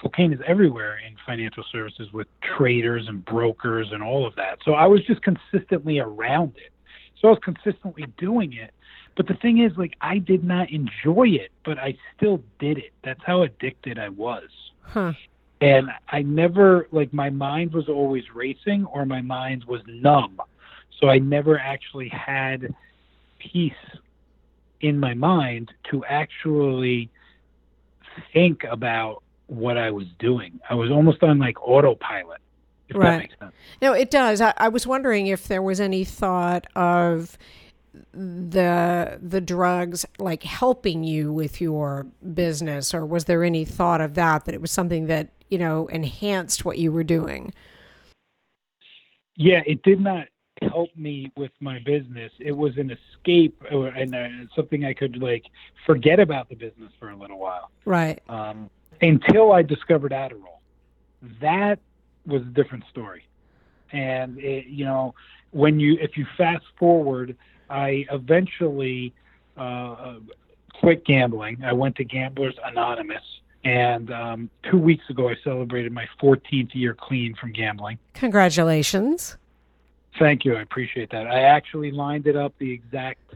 cocaine 0.01 0.33
is 0.33 0.39
everywhere 0.45 0.97
in 0.97 1.15
financial 1.25 1.63
services 1.71 2.11
with 2.11 2.27
traders 2.57 3.07
and 3.07 3.23
brokers 3.23 3.87
and 3.93 4.03
all 4.03 4.27
of 4.27 4.35
that. 4.35 4.59
So 4.65 4.73
I 4.73 4.87
was 4.87 5.05
just 5.05 5.21
consistently 5.21 5.99
around 5.99 6.53
it. 6.57 6.73
So 7.21 7.29
I 7.29 7.31
was 7.31 7.39
consistently 7.43 8.05
doing 8.17 8.53
it. 8.53 8.73
But 9.15 9.27
the 9.27 9.35
thing 9.35 9.59
is, 9.59 9.71
like, 9.77 9.95
I 10.01 10.17
did 10.17 10.43
not 10.43 10.69
enjoy 10.69 11.29
it, 11.29 11.51
but 11.63 11.77
I 11.77 11.97
still 12.17 12.41
did 12.59 12.77
it. 12.77 12.91
That's 13.03 13.19
how 13.25 13.43
addicted 13.43 13.99
I 13.99 14.09
was. 14.09 14.49
Huh. 14.81 15.13
And 15.61 15.89
I 16.09 16.23
never 16.23 16.87
like 16.91 17.13
my 17.13 17.29
mind 17.29 17.73
was 17.73 17.87
always 17.87 18.23
racing 18.33 18.85
or 18.85 19.05
my 19.05 19.21
mind 19.21 19.63
was 19.65 19.81
numb, 19.87 20.41
so 20.99 21.07
I 21.07 21.19
never 21.19 21.57
actually 21.59 22.09
had 22.09 22.73
peace 23.39 23.73
in 24.81 24.99
my 24.99 25.13
mind 25.13 25.71
to 25.91 26.03
actually 26.05 27.09
think 28.33 28.63
about 28.69 29.23
what 29.47 29.77
I 29.77 29.91
was 29.91 30.07
doing. 30.19 30.59
I 30.69 30.73
was 30.75 30.89
almost 30.91 31.21
on 31.23 31.37
like 31.39 31.61
autopilot. 31.61 32.39
If 32.89 32.95
that 32.95 32.99
Right. 32.99 33.19
makes 33.19 33.39
sense. 33.39 33.53
No, 33.81 33.93
it 33.93 34.11
does. 34.11 34.41
I, 34.41 34.53
I 34.57 34.67
was 34.67 34.85
wondering 34.85 35.27
if 35.27 35.47
there 35.47 35.61
was 35.61 35.79
any 35.79 36.03
thought 36.03 36.67
of 36.75 37.37
the 38.13 39.19
the 39.21 39.41
drugs 39.41 40.05
like 40.17 40.43
helping 40.43 41.03
you 41.03 41.31
with 41.31 41.61
your 41.61 42.07
business, 42.33 42.93
or 42.93 43.05
was 43.05 43.25
there 43.25 43.43
any 43.43 43.65
thought 43.65 44.01
of 44.01 44.15
that 44.15 44.45
that 44.45 44.55
it 44.55 44.61
was 44.61 44.71
something 44.71 45.07
that 45.07 45.29
you 45.51 45.60
know 45.60 45.88
enhanced 45.88 46.65
what 46.65 46.79
you 46.79 46.91
were 46.91 47.03
doing? 47.03 47.53
Yeah, 49.36 49.62
it 49.65 49.84
did 49.84 50.00
not 50.00 50.27
help 50.62 50.89
me 50.96 51.31
with 51.36 51.51
my 51.60 51.79
business. 51.79 52.31
It 52.39 52.51
was 52.51 52.77
an 52.77 52.91
escape 52.91 53.62
or, 53.72 53.88
and 53.88 54.13
uh, 54.13 54.27
something 54.55 54.86
I 54.86 54.93
could 54.93 55.17
like 55.22 55.46
forget 55.86 56.20
about 56.20 56.50
the 56.50 56.55
business 56.55 56.91
for 57.00 57.10
a 57.10 57.15
little 57.15 57.39
while. 57.39 57.72
Right. 57.86 58.22
um, 58.29 58.70
until 59.01 59.51
I 59.51 59.62
discovered 59.62 60.12
Adderall. 60.12 60.60
That 61.39 61.79
was 62.25 62.41
a 62.41 62.46
different 62.46 62.84
story. 62.89 63.25
And 63.91 64.38
it, 64.38 64.67
you 64.67 64.86
know, 64.86 65.13
when 65.51 65.79
you 65.79 65.98
if 66.00 66.17
you 66.17 66.25
fast 66.38 66.65
forward, 66.77 67.36
I 67.70 68.05
eventually 68.12 69.13
uh, 69.58 70.15
quit 70.79 71.05
gambling. 71.05 71.63
I 71.63 71.74
went 71.74 71.96
to 71.98 72.03
Gamblers 72.03 72.55
Anonymous, 72.63 73.24
and 73.63 74.11
um, 74.11 74.49
two 74.69 74.77
weeks 74.77 75.09
ago 75.09 75.29
I 75.29 75.35
celebrated 75.43 75.91
my 75.91 76.07
14th 76.21 76.73
year 76.73 76.93
clean 76.93 77.35
from 77.35 77.51
gambling. 77.51 77.99
Congratulations. 78.13 79.37
Thank 80.19 80.43
you. 80.45 80.55
I 80.55 80.61
appreciate 80.61 81.11
that. 81.11 81.27
I 81.27 81.41
actually 81.41 81.91
lined 81.91 82.27
it 82.27 82.35
up 82.35 82.53
the 82.57 82.71
exact 82.71 83.35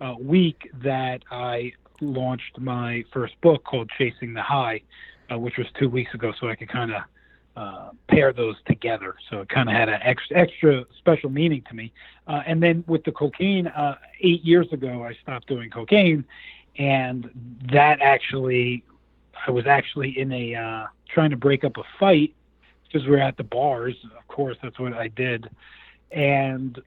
uh, 0.00 0.14
week 0.18 0.70
that 0.82 1.22
I 1.30 1.72
launched 2.00 2.58
my 2.58 3.04
first 3.12 3.40
book 3.40 3.64
called 3.64 3.90
Chasing 3.96 4.34
the 4.34 4.42
High, 4.42 4.82
uh, 5.30 5.38
which 5.38 5.56
was 5.56 5.66
two 5.78 5.88
weeks 5.88 6.12
ago, 6.14 6.32
so 6.38 6.48
I 6.48 6.56
could 6.56 6.68
kind 6.68 6.92
of 6.92 7.02
uh, 7.56 7.90
pair 8.08 8.32
those 8.32 8.56
together. 8.66 9.14
So 9.28 9.40
it 9.40 9.48
kind 9.48 9.68
of 9.68 9.74
had 9.74 9.88
an 9.88 10.00
extra, 10.02 10.38
extra 10.38 10.84
special 10.98 11.30
meaning 11.30 11.62
to 11.68 11.74
me. 11.74 11.92
Uh, 12.26 12.42
and 12.46 12.62
then 12.62 12.84
with 12.86 13.04
the 13.04 13.12
cocaine, 13.12 13.66
uh, 13.66 13.96
eight 14.20 14.44
years 14.44 14.72
ago, 14.72 15.04
I 15.04 15.14
stopped 15.22 15.46
doing 15.48 15.70
cocaine, 15.70 16.24
and 16.78 17.30
that 17.72 18.00
actually, 18.00 18.84
I 19.46 19.50
was 19.50 19.66
actually 19.66 20.18
in 20.18 20.32
a 20.32 20.54
uh, 20.54 20.86
trying 21.12 21.30
to 21.30 21.36
break 21.36 21.64
up 21.64 21.76
a 21.76 21.82
fight 21.98 22.34
because 22.86 23.06
we 23.06 23.12
were 23.12 23.22
at 23.22 23.36
the 23.36 23.44
bars. 23.44 23.94
Of 24.16 24.26
course, 24.28 24.56
that's 24.62 24.78
what 24.78 24.92
I 24.92 25.08
did 25.08 25.48
and 26.10 26.80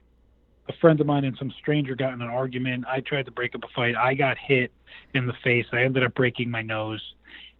a 0.68 0.72
friend 0.80 1.00
of 1.00 1.06
mine 1.06 1.24
and 1.24 1.36
some 1.38 1.52
stranger 1.58 1.94
got 1.94 2.12
in 2.12 2.22
an 2.22 2.28
argument. 2.28 2.84
I 2.88 3.00
tried 3.00 3.26
to 3.26 3.30
break 3.30 3.54
up 3.54 3.64
a 3.64 3.68
fight. 3.74 3.96
I 3.96 4.14
got 4.14 4.36
hit 4.38 4.72
in 5.14 5.26
the 5.26 5.34
face. 5.42 5.66
I 5.72 5.82
ended 5.82 6.02
up 6.02 6.14
breaking 6.14 6.50
my 6.50 6.62
nose. 6.62 7.02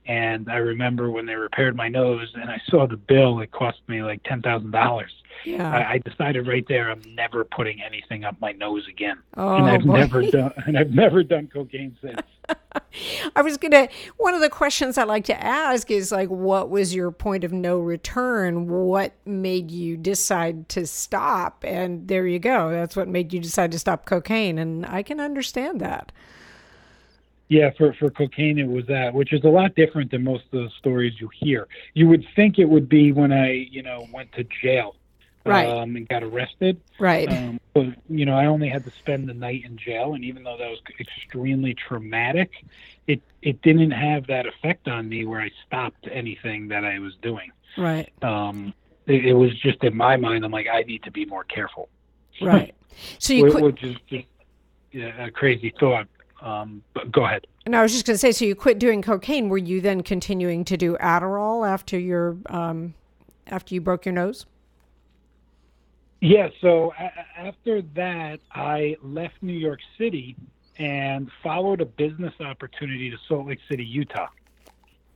And 0.06 0.50
I 0.50 0.56
remember 0.56 1.11
when 1.11 1.26
they 1.26 1.34
repaired 1.34 1.76
my 1.76 1.88
nose 1.88 2.30
and 2.34 2.50
I 2.50 2.61
saw 2.68 2.87
the 2.87 2.96
bill, 2.96 3.40
it 3.40 3.52
cost 3.52 3.78
me 3.88 4.02
like 4.02 4.23
$10,000. 4.25 5.04
Yeah. 5.44 5.70
I, 5.70 5.92
I 5.92 5.99
decided 5.99 6.46
right 6.46 6.64
there 6.68 6.90
I'm 6.90 7.02
never 7.14 7.44
putting 7.44 7.82
anything 7.82 8.25
up 8.25 8.37
my 8.40 8.52
nose 8.52 8.87
again. 8.88 9.18
oh, 9.37 9.56
and 9.56 9.66
I've 9.66 9.84
boy. 9.84 9.99
never 9.99 10.23
done 10.23 10.52
and 10.66 10.78
I've 10.78 10.90
never 10.90 11.23
done 11.23 11.49
cocaine 11.52 11.96
since. 12.00 12.20
I 13.37 13.42
was 13.42 13.56
gonna. 13.56 13.88
One 14.16 14.34
of 14.34 14.40
the 14.40 14.50
questions 14.50 14.99
I 14.99 15.04
like 15.04 15.25
to 15.25 15.42
ask 15.42 15.90
is 15.90 16.12
like, 16.12 16.28
what 16.28 16.70
was 16.70 16.94
your 16.94 17.11
point 17.11 17.44
of 17.44 17.52
no 17.52 17.78
return? 17.78 18.68
What 18.68 19.14
made 19.25 19.70
you 19.70 19.96
decide 19.96 20.68
to 20.70 20.87
stop? 20.87 21.64
And 21.66 22.06
there 22.08 22.26
you 22.26 22.38
go. 22.38 22.70
That's 22.70 22.96
what 22.96 23.08
made 23.08 23.32
you 23.32 23.40
decide 23.40 23.73
to 23.73 23.78
stop 23.78 24.04
cocaine. 24.04 24.58
And 24.58 24.84
I 24.87 25.02
can 25.02 25.20
understand 25.20 25.80
that. 25.80 26.12
Yeah, 27.48 27.70
for 27.76 27.92
for 27.94 28.10
cocaine 28.10 28.58
it 28.58 28.66
was 28.68 28.86
that, 28.86 29.12
which 29.12 29.32
is 29.32 29.44
a 29.44 29.48
lot 29.48 29.74
different 29.74 30.10
than 30.10 30.24
most 30.24 30.44
of 30.46 30.62
the 30.64 30.70
stories 30.78 31.20
you 31.20 31.28
hear. 31.40 31.68
You 31.92 32.08
would 32.08 32.24
think 32.34 32.58
it 32.58 32.64
would 32.64 32.88
be 32.88 33.12
when 33.12 33.32
I, 33.32 33.52
you 33.70 33.82
know, 33.82 34.06
went 34.12 34.32
to 34.32 34.44
jail, 34.62 34.96
Right. 35.44 35.68
um, 35.68 35.94
and 35.96 36.08
got 36.08 36.22
arrested. 36.22 36.80
Right. 36.98 37.30
Um, 37.30 37.60
but 37.74 37.86
you 38.08 38.24
know, 38.24 38.34
I 38.34 38.46
only 38.46 38.68
had 38.70 38.84
to 38.84 38.90
spend 38.92 39.28
the 39.28 39.34
night 39.34 39.62
in 39.66 39.76
jail, 39.76 40.14
and 40.14 40.24
even 40.24 40.42
though 40.42 40.56
that 40.56 40.70
was 40.70 40.80
extremely 40.98 41.74
traumatic, 41.74 42.50
it 43.06 43.20
it 43.42 43.60
didn't 43.60 43.90
have 43.90 44.26
that 44.28 44.46
effect 44.46 44.88
on 44.88 45.06
me 45.10 45.26
where 45.26 45.42
I 45.42 45.50
stopped 45.66 46.08
anything 46.10 46.68
that 46.68 46.84
I 46.84 46.98
was 46.98 47.14
doing. 47.20 47.50
right. 47.76 48.10
Um, 48.22 48.72
it, 49.06 49.26
it 49.26 49.34
was 49.34 49.54
just 49.60 49.84
in 49.84 49.94
my 49.94 50.16
mind, 50.16 50.46
I'm 50.46 50.50
like, 50.50 50.66
I 50.72 50.80
need 50.82 51.02
to 51.02 51.10
be 51.10 51.26
more 51.26 51.44
careful, 51.44 51.90
Right. 52.40 52.74
So 53.18 53.34
you 53.34 53.50
quit. 53.50 53.62
which 53.64 53.82
is 53.82 53.96
just 54.08 54.24
yeah, 54.92 55.26
a 55.26 55.30
crazy 55.30 55.74
thought. 55.78 56.08
Um, 56.44 56.82
but 56.92 57.10
go 57.10 57.24
ahead. 57.24 57.46
And 57.64 57.74
I 57.74 57.82
was 57.82 57.92
just 57.92 58.06
going 58.06 58.14
to 58.14 58.18
say, 58.18 58.30
so 58.30 58.44
you 58.44 58.54
quit 58.54 58.78
doing 58.78 59.00
cocaine. 59.00 59.48
Were 59.48 59.58
you 59.58 59.80
then 59.80 60.02
continuing 60.02 60.64
to 60.66 60.76
do 60.76 60.96
Adderall 60.98 61.66
after 61.66 61.98
your 61.98 62.36
um, 62.46 62.94
after 63.46 63.74
you 63.74 63.80
broke 63.80 64.04
your 64.04 64.12
nose? 64.12 64.44
Yeah, 66.20 66.48
so 66.60 66.92
a- 66.98 67.40
after 67.40 67.82
that, 67.96 68.40
I 68.52 68.96
left 69.02 69.34
New 69.40 69.54
York 69.54 69.80
City 69.98 70.36
and 70.78 71.30
followed 71.42 71.80
a 71.80 71.86
business 71.86 72.34
opportunity 72.40 73.10
to 73.10 73.16
Salt 73.26 73.46
Lake 73.46 73.60
City, 73.70 73.84
Utah. 73.84 74.28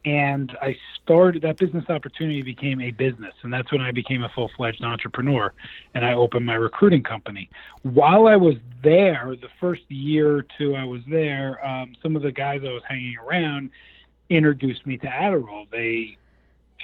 And 0.05 0.57
I 0.63 0.77
started 1.03 1.43
that 1.43 1.57
business 1.57 1.85
opportunity 1.89 2.43
became 2.43 2.81
a 2.81 2.93
business, 2.93 3.35
and 3.43 3.53
that's 3.53 3.71
when 3.73 3.81
I 3.81 3.91
became 3.91 4.23
a 4.23 4.29
full 4.29 4.51
fledged 4.57 4.83
entrepreneur 4.83 5.53
and 5.95 6.05
I 6.05 6.15
opened 6.15 6.47
my 6.47 6.55
recruiting 6.55 7.03
company. 7.03 7.51
While 7.83 8.27
I 8.27 8.37
was 8.37 8.55
there, 8.83 9.35
the 9.41 9.49
first 9.61 9.83
year 9.89 10.37
or 10.37 10.47
two 10.57 10.77
I 10.77 10.85
was 10.85 11.03
there, 11.09 11.65
um, 11.67 11.95
some 12.03 12.15
of 12.15 12.23
the 12.23 12.33
guys 12.33 12.63
I 12.65 12.73
was 12.73 12.83
hanging 12.89 13.17
around 13.19 13.71
introduced 14.31 14.87
me 14.87 14.99
to 14.99 15.07
Adderall. 15.07 15.69
They 15.71 16.17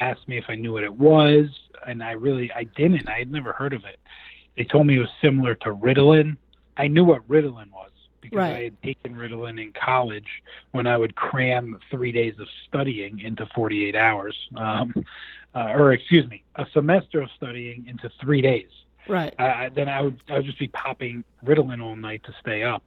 asked 0.00 0.26
me 0.26 0.38
if 0.38 0.44
I 0.48 0.56
knew 0.56 0.72
what 0.72 0.82
it 0.82 0.94
was, 0.94 1.46
and 1.86 2.02
I 2.02 2.12
really 2.12 2.52
I 2.52 2.64
didn't. 2.64 3.08
I 3.08 3.18
had 3.18 3.30
never 3.30 3.52
heard 3.52 3.72
of 3.72 3.84
it. 3.84 4.00
They 4.56 4.64
told 4.64 4.86
me 4.86 4.96
it 4.96 5.00
was 5.00 5.08
similar 5.22 5.54
to 5.56 5.74
Ritalin. 5.74 6.36
I 6.76 6.88
knew 6.88 7.04
what 7.04 7.26
Ritalin 7.28 7.70
was 7.70 7.90
because 8.24 8.38
Right. 8.38 8.56
I 8.56 8.62
had 8.64 8.82
taken 8.82 9.14
Ritalin 9.14 9.60
in 9.62 9.72
college 9.72 10.42
when 10.72 10.86
I 10.86 10.96
would 10.96 11.14
cram 11.14 11.78
three 11.90 12.10
days 12.10 12.38
of 12.38 12.48
studying 12.66 13.20
into 13.20 13.44
48 13.54 13.94
hours, 13.94 14.34
um, 14.56 14.94
uh, 15.54 15.72
or 15.76 15.92
excuse 15.92 16.26
me, 16.28 16.42
a 16.56 16.66
semester 16.72 17.20
of 17.20 17.30
studying 17.36 17.86
into 17.86 18.08
three 18.20 18.40
days. 18.40 18.70
Right. 19.06 19.34
I- 19.38 19.68
then 19.68 19.90
I 19.90 20.00
would 20.00 20.18
I 20.30 20.36
would 20.36 20.46
just 20.46 20.58
be 20.58 20.68
popping 20.68 21.22
Ritalin 21.44 21.82
all 21.82 21.94
night 21.96 22.22
to 22.24 22.32
stay 22.40 22.62
up. 22.62 22.82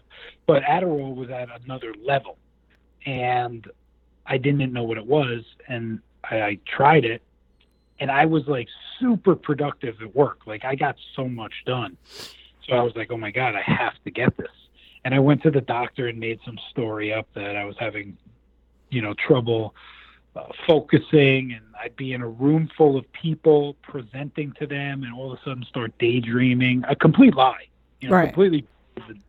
But 0.47 0.63
Adderall 0.63 1.15
was 1.15 1.29
at 1.29 1.49
another 1.63 1.93
level, 2.03 2.39
and 3.05 3.69
I 4.25 4.37
didn't 4.39 4.73
know 4.73 4.83
what 4.83 4.97
it 4.97 5.05
was, 5.05 5.43
and 5.67 5.99
I, 6.23 6.41
I 6.41 6.59
tried 6.65 7.05
it, 7.05 7.21
and 7.99 8.09
I 8.09 8.25
was 8.25 8.47
like 8.47 8.67
super 8.99 9.35
productive 9.35 10.01
at 10.01 10.15
work. 10.15 10.47
Like 10.47 10.65
I 10.65 10.73
got 10.73 10.95
so 11.15 11.27
much 11.29 11.53
done. 11.67 11.95
So 12.67 12.73
I 12.73 12.81
was 12.81 12.93
like, 12.95 13.11
oh 13.11 13.17
my 13.17 13.29
god, 13.31 13.53
I 13.55 13.61
have 13.61 13.93
to 14.03 14.09
get 14.11 14.35
this. 14.35 14.47
And 15.07 15.15
I 15.15 15.19
went 15.19 15.41
to 15.43 15.51
the 15.51 15.61
doctor 15.61 16.09
and 16.09 16.19
made 16.19 16.41
some 16.43 16.59
story 16.69 17.13
up 17.13 17.29
that 17.33 17.55
I 17.55 17.63
was 17.63 17.77
having, 17.79 18.17
you 18.89 19.01
know, 19.01 19.13
trouble 19.13 19.73
uh, 20.35 20.47
focusing 20.67 21.53
and 21.53 21.61
I'd 21.81 21.95
be 21.95 22.11
in 22.11 22.21
a 22.21 22.27
room 22.27 22.69
full 22.75 22.97
of 22.97 23.09
people 23.13 23.77
presenting 23.83 24.51
to 24.59 24.67
them 24.67 25.03
and 25.03 25.13
all 25.13 25.31
of 25.31 25.39
a 25.39 25.41
sudden 25.45 25.63
start 25.63 25.97
daydreaming. 25.97 26.83
A 26.89 26.95
complete 26.97 27.35
lie, 27.35 27.69
you 28.01 28.09
know, 28.09 28.15
Right. 28.17 28.25
completely 28.25 28.67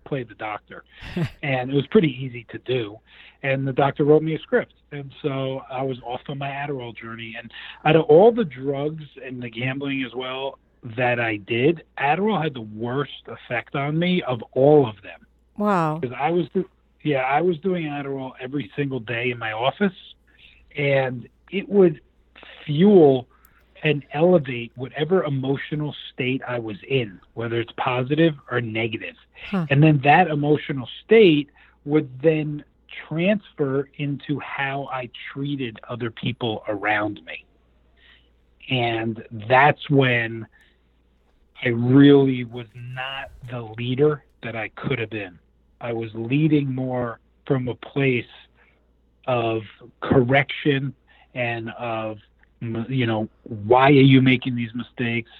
play 0.04 0.24
the 0.24 0.34
doctor. 0.34 0.82
and 1.44 1.70
it 1.70 1.74
was 1.74 1.86
pretty 1.86 2.10
easy 2.24 2.44
to 2.50 2.58
do. 2.58 2.98
And 3.44 3.64
the 3.64 3.72
doctor 3.72 4.02
wrote 4.02 4.24
me 4.24 4.34
a 4.34 4.40
script. 4.40 4.74
And 4.90 5.14
so 5.22 5.62
I 5.70 5.82
was 5.82 6.00
off 6.04 6.22
on 6.28 6.38
my 6.38 6.48
Adderall 6.50 6.96
journey. 6.96 7.36
And 7.38 7.52
out 7.84 7.94
of 7.94 8.02
all 8.06 8.32
the 8.32 8.44
drugs 8.44 9.04
and 9.24 9.40
the 9.40 9.48
gambling 9.48 10.02
as 10.02 10.12
well 10.12 10.58
that 10.96 11.20
I 11.20 11.36
did, 11.36 11.84
Adderall 11.98 12.42
had 12.42 12.54
the 12.54 12.62
worst 12.62 13.28
effect 13.28 13.76
on 13.76 13.96
me 13.96 14.22
of 14.22 14.42
all 14.54 14.84
of 14.84 15.00
them 15.02 15.20
Wow. 15.58 15.98
because 15.98 16.16
I 16.18 16.30
was, 16.30 16.46
do- 16.54 16.68
yeah, 17.02 17.22
I 17.22 17.40
was 17.40 17.58
doing 17.58 17.86
Adderall 17.86 18.32
every 18.40 18.70
single 18.76 19.00
day 19.00 19.30
in 19.30 19.38
my 19.38 19.52
office, 19.52 19.92
and 20.76 21.28
it 21.50 21.68
would 21.68 22.00
fuel 22.64 23.28
and 23.82 24.04
elevate 24.12 24.72
whatever 24.74 25.24
emotional 25.24 25.94
state 26.12 26.42
I 26.46 26.58
was 26.58 26.76
in, 26.88 27.20
whether 27.34 27.60
it's 27.60 27.72
positive 27.76 28.34
or 28.50 28.60
negative. 28.60 29.14
Huh. 29.50 29.66
And 29.70 29.82
then 29.82 30.00
that 30.04 30.28
emotional 30.28 30.88
state 31.04 31.50
would 31.84 32.20
then 32.20 32.64
transfer 33.08 33.88
into 33.96 34.40
how 34.40 34.88
I 34.92 35.10
treated 35.32 35.78
other 35.88 36.10
people 36.10 36.64
around 36.66 37.20
me. 37.24 37.44
And 38.70 39.22
that's 39.48 39.88
when 39.88 40.46
I 41.64 41.68
really 41.68 42.44
was 42.44 42.66
not 42.74 43.30
the 43.50 43.62
leader 43.62 44.24
that 44.42 44.56
I 44.56 44.68
could 44.68 44.98
have 44.98 45.10
been. 45.10 45.38
I 45.80 45.92
was 45.92 46.10
leading 46.14 46.74
more 46.74 47.20
from 47.46 47.68
a 47.68 47.74
place 47.74 48.26
of 49.26 49.62
correction 50.00 50.94
and 51.34 51.70
of 51.78 52.18
you 52.60 53.06
know, 53.06 53.28
why 53.44 53.86
are 53.88 53.92
you 53.92 54.20
making 54.20 54.56
these 54.56 54.74
mistakes? 54.74 55.30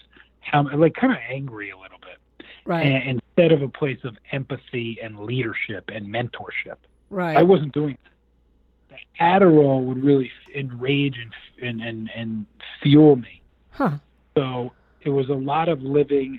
How 0.41 0.63
like 0.77 0.95
kind 0.95 1.13
of 1.13 1.19
angry 1.29 1.71
a 1.71 1.77
little 1.77 1.99
bit, 1.99 2.47
Right. 2.65 2.87
and, 2.87 3.21
instead 3.37 3.51
of 3.53 3.63
a 3.63 3.69
place 3.69 3.99
of 4.05 4.17
empathy 4.31 4.99
and 5.03 5.19
leadership 5.21 5.91
and 5.93 6.07
mentorship. 6.07 6.77
right. 7.11 7.37
I 7.37 7.43
wasn't 7.43 7.73
doing 7.75 7.99
that. 8.05 8.97
The 8.97 9.25
Adderall 9.25 9.85
would 9.85 10.03
really 10.05 10.31
enrage 10.55 11.17
and 11.19 11.33
and 11.67 11.81
and, 11.83 12.11
and 12.15 12.47
fuel 12.83 13.17
me. 13.17 13.43
huh. 13.71 13.99
So 14.37 14.73
it 15.03 15.11
was 15.11 15.29
a 15.29 15.35
lot 15.35 15.69
of 15.69 15.83
living 15.83 16.39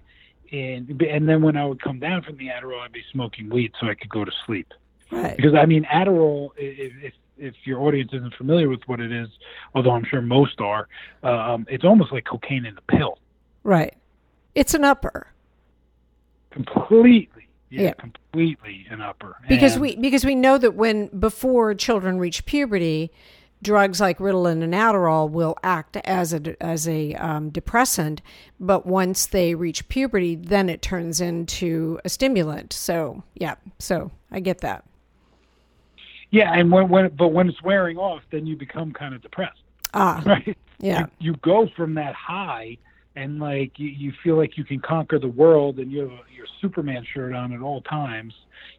in, 0.51 1.00
and 1.10 1.27
then 1.27 1.41
when 1.41 1.56
I 1.58 1.65
would 1.65 1.82
come 1.82 2.00
down 2.00 2.22
from 2.24 2.38
the 2.38 2.48
Adderall, 2.48 2.79
I'd 2.82 2.91
be 2.91 3.03
smoking 3.12 3.50
weed 3.50 3.72
so 3.79 3.88
I 3.88 3.94
could 3.96 4.10
go 4.10 4.25
to 4.25 4.32
sleep. 4.46 4.68
Right. 5.12 5.36
Because 5.36 5.53
I 5.56 5.65
mean, 5.65 5.86
Adderall, 5.86 6.50
if, 6.58 6.91
if, 7.03 7.13
if 7.38 7.53
your 7.65 7.79
audience 7.82 8.12
isn't 8.13 8.34
familiar 8.36 8.70
with 8.70 8.82
what 8.88 9.00
it 9.00 9.12
is, 9.12 9.27
although 9.74 9.91
I'm 9.91 10.06
sure 10.06 10.22
most 10.22 10.60
are, 10.62 10.88
um, 11.24 11.65
it's 11.70 11.84
almost 11.84 12.12
like 12.12 12.25
cocaine 12.25 12.65
in 12.65 12.77
a 12.77 12.82
pill, 12.98 13.18
Right. 13.63 13.94
It's 14.56 14.74
an 14.74 14.84
upper. 14.84 15.27
completely. 16.51 17.48
Yeah, 17.70 17.82
Yeah. 17.82 17.94
completely 17.94 18.88
an 18.89 19.00
upper. 19.01 19.36
because 19.48 19.74
And- 19.74 19.82
we 19.82 19.96
because 19.96 20.25
we 20.25 20.34
know 20.34 20.58
that 20.58 20.74
when 20.74 21.08
before 21.20 21.75
children 21.75 22.18
reach 22.18 22.46
puberty, 22.46 23.12
drugs 23.62 24.00
like 24.00 24.20
Ritalin 24.20 24.63
and 24.63 24.74
Adderall 24.74 25.30
will 25.30 25.58
act 25.63 25.98
as 26.06 26.34
a 26.34 26.62
as 26.63 26.88
a 26.88 27.13
um, 27.16 27.50
depressant, 27.50 28.22
but 28.60 28.86
once 28.86 29.25
they 29.28 29.56
reach 29.56 29.88
puberty, 29.89 30.36
then 30.36 30.70
it 30.70 30.82
turns 30.82 31.22
into 31.22 32.00
a 32.06 32.10
stimulant. 32.10 32.74
So 32.74 33.24
yeah, 33.36 33.56
so 33.80 34.12
I 34.32 34.39
get 34.39 34.60
that. 34.62 34.86
yeah, 36.32 36.54
and 36.54 36.72
when 36.72 36.89
when 36.89 37.10
but 37.10 37.30
when 37.30 37.50
it's 37.50 37.62
wearing 37.63 37.98
off, 37.98 38.22
then 38.32 38.46
you 38.46 38.56
become 38.56 38.92
kind 38.94 39.13
of 39.16 39.22
depressed, 39.22 39.62
Ah, 39.94 40.22
right? 40.25 40.58
yeah, 40.80 41.06
you, 41.20 41.32
you 41.32 41.36
go 41.42 41.68
from 41.75 41.96
that 41.96 42.16
high 42.16 42.78
and 43.16 43.39
like 43.39 43.78
you, 43.80 43.89
you 43.89 44.13
feel 44.24 44.38
like 44.38 44.58
you 44.58 44.63
can 44.63 44.80
conquer 44.80 45.18
the 45.20 45.28
world 45.28 45.80
and 45.80 45.92
you 45.92 46.01
have 46.01 46.12
your 46.36 46.46
superman 46.62 47.04
shirt 47.13 47.34
on 47.34 47.51
at 47.54 47.62
all 47.62 47.82
times 47.82 48.34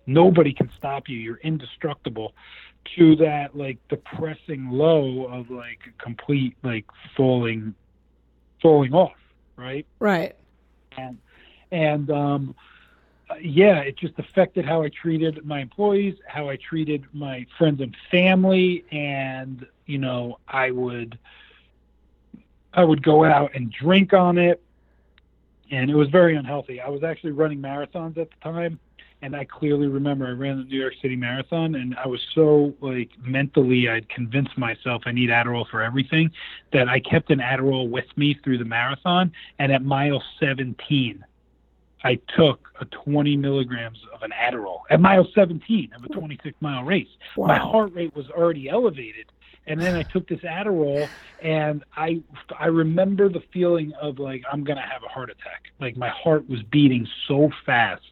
nobody 0.07 0.53
can 0.53 0.71
stop 0.79 1.09
you 1.09 1.19
you're 1.19 1.41
indestructible 1.43 2.33
to 2.97 3.17
that 3.17 3.57
like 3.57 3.79
depressing 3.89 4.71
low 4.71 5.27
of 5.27 5.51
like 5.51 5.81
complete 5.99 6.57
like 6.63 6.87
falling 7.17 7.75
falling 8.61 8.93
off 8.93 9.13
right? 9.57 9.87
Right, 9.99 10.35
and 10.97 11.19
and 11.71 12.11
um 12.11 12.55
yeah 13.41 13.79
it 13.79 13.97
just 13.97 14.19
affected 14.19 14.65
how 14.65 14.83
i 14.83 14.89
treated 14.89 15.45
my 15.45 15.61
employees 15.61 16.17
how 16.27 16.49
i 16.49 16.57
treated 16.57 17.05
my 17.13 17.47
friends 17.57 17.81
and 17.81 17.97
family 18.11 18.85
and 18.91 19.65
you 19.87 19.99
know 19.99 20.41
i 20.49 20.73
would 20.73 21.17
i 22.75 22.83
would 22.83 23.05
go 23.05 23.25
out 23.25 23.53
and 23.55 23.71
drink 23.71 24.13
on 24.13 24.37
it 24.37 24.61
and 25.71 25.91
it 25.91 25.95
was 25.95 26.09
very 26.09 26.37
unhealthy. 26.37 26.81
I 26.81 26.89
was 26.89 27.03
actually 27.03 27.33
running 27.33 27.61
marathons 27.61 28.19
at 28.19 28.29
the 28.31 28.37
time 28.43 28.79
and 29.23 29.37
i 29.37 29.45
clearly 29.45 29.87
remember 29.87 30.27
i 30.27 30.31
ran 30.31 30.59
the 30.59 30.65
new 30.65 30.81
york 30.81 30.95
city 31.01 31.17
marathon 31.17 31.75
and 31.75 31.95
i 31.97 32.07
was 32.07 32.21
so 32.35 32.75
like 32.81 33.11
mentally 33.23 33.89
i'd 33.89 34.09
convinced 34.09 34.57
myself 34.57 35.03
i 35.07 35.13
need 35.13 35.31
adderall 35.31 35.69
for 35.69 35.83
everything 35.83 36.31
that 36.73 36.89
i 36.89 37.01
kept 37.01 37.31
an 37.31 37.39
adderall 37.39 37.89
with 37.89 38.07
me 38.17 38.39
through 38.43 38.59
the 38.59 38.65
marathon 38.65 39.33
and 39.59 39.73
at 39.73 39.83
mile 39.83 40.23
17 40.39 41.25
I 42.03 42.19
took 42.37 42.69
a 42.81 42.87
20 42.87 43.37
milligrams 43.37 43.99
of 44.15 44.23
an 44.23 44.31
Adderall 44.31 44.81
at 44.91 45.01
mile 45.01 45.27
17 45.35 45.93
of 45.95 46.05
a 46.05 46.07
hmm. 46.07 46.19
26 46.19 46.57
mile 46.61 46.85
race. 46.85 47.09
My 47.37 47.59
heart 47.59 47.93
rate 47.95 48.15
was 48.15 48.29
already 48.31 48.69
elevated, 48.69 49.27
and 49.67 49.81
then 49.81 49.95
I 49.95 50.03
took 50.03 50.29
this 50.29 50.41
Adderall, 50.41 51.09
and 51.43 51.85
I 51.97 52.23
I 52.59 52.67
remember 52.67 53.29
the 53.29 53.43
feeling 53.53 53.93
of 54.01 54.19
like 54.19 54.43
I'm 54.51 54.65
gonna 54.65 54.87
have 54.87 55.03
a 55.03 55.09
heart 55.09 55.31
attack. 55.31 55.71
Like 55.79 55.97
my 55.97 56.09
heart 56.09 56.49
was 56.49 56.63
beating 56.63 57.07
so 57.29 57.51
fast, 57.67 58.03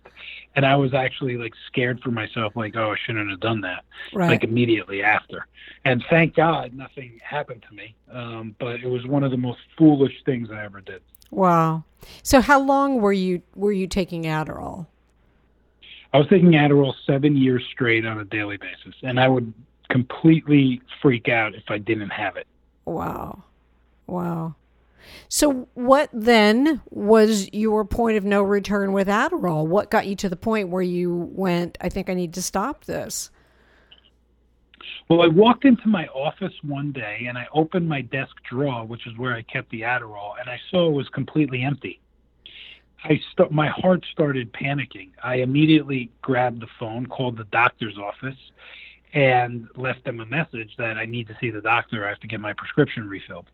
and 0.57 0.67
I 0.67 0.77
was 0.77 0.95
actually 0.95 1.37
like 1.37 1.53
scared 1.67 2.01
for 2.01 2.11
myself. 2.11 2.55
Like 2.57 2.77
oh 2.77 2.93
I 2.93 2.97
shouldn't 3.05 3.31
have 3.31 3.41
done 3.41 3.61
that. 3.63 3.85
right, 4.13 4.29
Like 4.31 4.45
immediately 4.45 5.03
after, 5.03 5.47
and 5.85 6.05
thank 6.11 6.35
God 6.35 6.75
nothing 6.75 7.19
happened 7.23 7.65
to 7.69 7.75
me. 7.75 7.95
Um, 8.13 8.55
but 8.59 8.81
it 8.81 8.87
was 8.89 9.07
one 9.07 9.25
of 9.25 9.31
the 9.31 9.37
most 9.37 9.61
foolish 9.77 10.15
things 10.25 10.49
I 10.51 10.65
ever 10.65 10.81
did. 10.81 11.03
wow. 11.31 11.85
So 12.23 12.41
how 12.41 12.61
long 12.61 13.01
were 13.01 13.13
you 13.13 13.43
were 13.55 13.73
you 13.73 13.87
taking 13.87 14.25
Adderall? 14.25 14.87
I 16.13 16.19
was 16.19 16.27
taking 16.29 16.53
Adderall 16.53 16.95
seven 17.07 17.37
years 17.37 17.63
straight 17.73 18.07
on 18.07 18.19
a 18.19 18.25
daily 18.25 18.57
basis, 18.57 18.95
and 19.03 19.21
I 19.21 19.29
would 19.29 19.53
completely 19.91 20.81
freak 21.03 21.29
out 21.29 21.55
if 21.55 21.65
I 21.69 21.79
didn't 21.79 22.11
have 22.11 22.37
it. 22.37 22.47
Wow. 22.85 23.43
Wow. 24.07 24.55
So, 25.29 25.69
what 25.75 26.11
then 26.13 26.81
was 26.91 27.53
your 27.53 27.85
point 27.85 28.17
of 28.17 28.25
no 28.25 28.43
return 28.43 28.93
with 28.93 29.09
Adderall? 29.09 29.67
What 29.67 29.91
got 29.91 30.07
you 30.07 30.17
to 30.17 30.29
the 30.29 30.37
point 30.37 30.69
where 30.69 30.83
you 30.83 31.31
went, 31.33 31.77
I 31.81 31.89
think 31.89 32.09
I 32.09 32.15
need 32.15 32.35
to 32.35 32.43
stop 32.43 32.85
this? 32.85 33.31
Well, 35.09 35.23
I 35.23 35.29
walked 35.29 35.65
into 35.65 35.89
my 35.89 36.07
office 36.09 36.53
one 36.63 36.93
day 36.93 37.25
and 37.29 37.39
I 37.39 37.47
opened 37.53 37.89
my 37.89 38.03
desk 38.03 38.35
drawer, 38.49 38.85
which 38.85 39.07
is 39.07 39.17
where 39.17 39.35
I 39.35 39.43
kept 39.43 39.71
the 39.71 39.83
Adderall, 39.83 40.35
and 40.41 40.51
I 40.51 40.59
saw 40.71 40.89
it 40.89 40.93
was 40.93 41.09
completely 41.09 41.63
empty. 41.63 42.01
I 43.05 43.21
st- 43.33 43.53
my 43.53 43.69
heart 43.69 44.05
started 44.13 44.53
panicking. 44.53 45.11
I 45.23 45.37
immediately 45.37 46.11
grabbed 46.21 46.61
the 46.61 46.69
phone, 46.79 47.07
called 47.07 47.37
the 47.37 47.45
doctor's 47.45 47.97
office, 47.97 48.37
and 49.15 49.69
left 49.77 50.05
them 50.05 50.21
a 50.21 50.27
message 50.27 50.75
that 50.79 50.99
I 50.99 51.07
need 51.07 51.29
to 51.29 51.37
see 51.41 51.51
the 51.51 51.61
doctor. 51.61 52.05
I 52.05 52.11
have 52.11 52.21
to 52.21 52.27
get 52.27 52.41
my 52.41 52.53
prescription 52.53 53.09
refilled. 53.09 53.47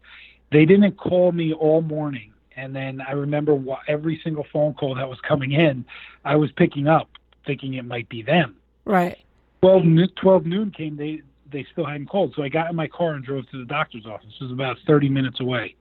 They 0.52 0.64
didn't 0.64 0.96
call 0.96 1.32
me 1.32 1.52
all 1.52 1.82
morning, 1.82 2.32
and 2.56 2.74
then 2.74 3.00
I 3.00 3.12
remember 3.12 3.58
every 3.88 4.20
single 4.22 4.46
phone 4.52 4.74
call 4.74 4.94
that 4.94 5.08
was 5.08 5.18
coming 5.20 5.52
in, 5.52 5.84
I 6.24 6.36
was 6.36 6.50
picking 6.52 6.86
up, 6.86 7.08
thinking 7.46 7.74
it 7.74 7.84
might 7.84 8.08
be 8.08 8.22
them. 8.22 8.56
Right. 8.84 9.18
12, 9.62 9.84
no- 9.84 10.06
12 10.16 10.46
noon 10.46 10.70
came, 10.70 10.96
they 10.96 11.22
they 11.50 11.64
still 11.72 11.84
hadn't 11.86 12.08
called. 12.08 12.34
So 12.34 12.42
I 12.42 12.48
got 12.48 12.68
in 12.68 12.76
my 12.76 12.88
car 12.88 13.12
and 13.12 13.24
drove 13.24 13.48
to 13.50 13.58
the 13.58 13.64
doctor's 13.64 14.06
office. 14.06 14.26
It 14.40 14.42
was 14.42 14.52
about 14.52 14.76
30 14.86 15.08
minutes 15.08 15.38
away. 15.38 15.76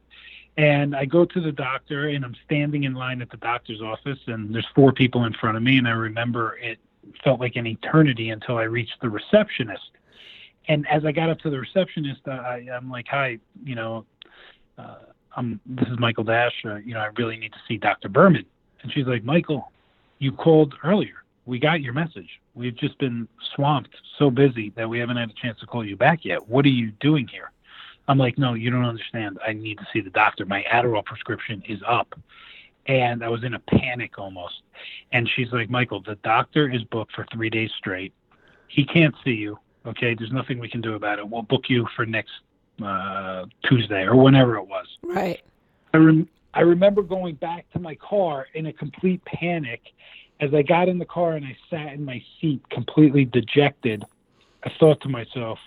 And 0.55 0.95
I 0.95 1.05
go 1.05 1.25
to 1.25 1.41
the 1.41 1.51
doctor 1.51 2.09
and 2.09 2.23
I'm 2.23 2.35
standing 2.45 2.83
in 2.83 2.93
line 2.93 3.23
at 3.23 3.31
the 3.31 3.37
doctor's 3.37 3.81
office 3.81 4.19
and 4.27 4.53
there's 4.53 4.67
four 4.75 4.91
people 4.91 5.25
in 5.25 5.33
front 5.33 5.57
of 5.57 5.63
me 5.63 5.79
and 5.79 5.87
I 5.87 5.91
remember 5.91 6.57
it 6.61 6.77
felt 7.23 7.39
like 7.39 7.55
an 7.55 7.65
eternity 7.65 8.29
until 8.29 8.57
I 8.57 8.63
reached 8.63 9.01
the 9.01 9.09
receptionist. 9.09 9.89
And 10.67 10.87
as 10.87 11.03
I 11.05 11.11
got 11.11 11.29
up 11.29 11.39
to 11.39 11.49
the 11.49 11.59
receptionist, 11.59 12.21
I, 12.27 12.67
I'm 12.73 12.89
like, 12.89 13.07
"Hi, 13.09 13.39
you 13.65 13.75
know, 13.75 14.05
uh, 14.77 14.95
I'm 15.35 15.59
this 15.65 15.87
is 15.87 15.99
Michael 15.99 16.23
Dash. 16.23 16.53
Uh, 16.65 16.75
you 16.75 16.93
know, 16.93 16.99
I 16.99 17.09
really 17.17 17.37
need 17.37 17.53
to 17.53 17.59
see 17.67 17.77
Dr. 17.77 18.09
Berman." 18.09 18.45
And 18.81 18.91
she's 18.91 19.05
like, 19.05 19.23
"Michael, 19.23 19.71
you 20.19 20.31
called 20.31 20.75
earlier. 20.83 21.23
We 21.45 21.59
got 21.59 21.81
your 21.81 21.93
message. 21.93 22.39
We've 22.55 22.75
just 22.75 22.97
been 22.99 23.27
swamped, 23.55 23.95
so 24.17 24.29
busy 24.29 24.71
that 24.75 24.87
we 24.87 24.99
haven't 24.99 25.17
had 25.17 25.29
a 25.29 25.33
chance 25.33 25.59
to 25.59 25.65
call 25.65 25.85
you 25.85 25.95
back 25.95 26.23
yet. 26.23 26.47
What 26.47 26.65
are 26.65 26.69
you 26.69 26.91
doing 26.99 27.27
here?" 27.27 27.51
I'm 28.07 28.17
like, 28.17 28.37
"No, 28.37 28.53
you 28.53 28.69
don't 28.69 28.85
understand. 28.85 29.39
I 29.45 29.53
need 29.53 29.77
to 29.79 29.87
see 29.93 30.01
the 30.01 30.09
doctor. 30.09 30.45
My 30.45 30.63
Adderall 30.71 31.05
prescription 31.05 31.63
is 31.67 31.81
up." 31.87 32.13
And 32.85 33.23
I 33.23 33.29
was 33.29 33.45
in 33.45 33.53
a 33.53 33.59
panic 33.59 34.19
almost. 34.19 34.61
And 35.13 35.29
she's 35.35 35.51
like, 35.53 35.69
"Michael, 35.69 36.01
the 36.01 36.15
doctor 36.15 36.69
is 36.69 36.83
booked 36.83 37.13
for 37.13 37.25
3 37.31 37.49
days 37.49 37.71
straight. 37.77 38.13
He 38.67 38.83
can't 38.85 39.15
see 39.23 39.31
you. 39.31 39.57
Okay, 39.85 40.15
there's 40.15 40.31
nothing 40.31 40.59
we 40.59 40.69
can 40.69 40.81
do 40.81 40.95
about 40.95 41.19
it. 41.19 41.29
We'll 41.29 41.43
book 41.43 41.69
you 41.69 41.87
for 41.95 42.05
next 42.05 42.31
uh, 42.81 43.45
Tuesday 43.65 44.03
or 44.03 44.15
whenever 44.15 44.55
it 44.55 44.67
was." 44.67 44.87
Right. 45.03 45.41
I, 45.93 45.97
rem- 45.97 46.29
I 46.53 46.61
remember 46.61 47.01
going 47.01 47.35
back 47.35 47.69
to 47.73 47.79
my 47.79 47.95
car 47.95 48.47
in 48.53 48.67
a 48.67 48.73
complete 48.73 49.23
panic. 49.25 49.81
As 50.39 50.53
I 50.53 50.61
got 50.61 50.89
in 50.89 50.97
the 50.97 51.05
car 51.05 51.33
and 51.33 51.45
I 51.45 51.55
sat 51.69 51.93
in 51.93 52.03
my 52.03 52.21
seat 52.39 52.67
completely 52.69 53.25
dejected, 53.25 54.03
I 54.63 54.71
thought 54.79 54.99
to 55.01 55.09
myself 55.09 55.59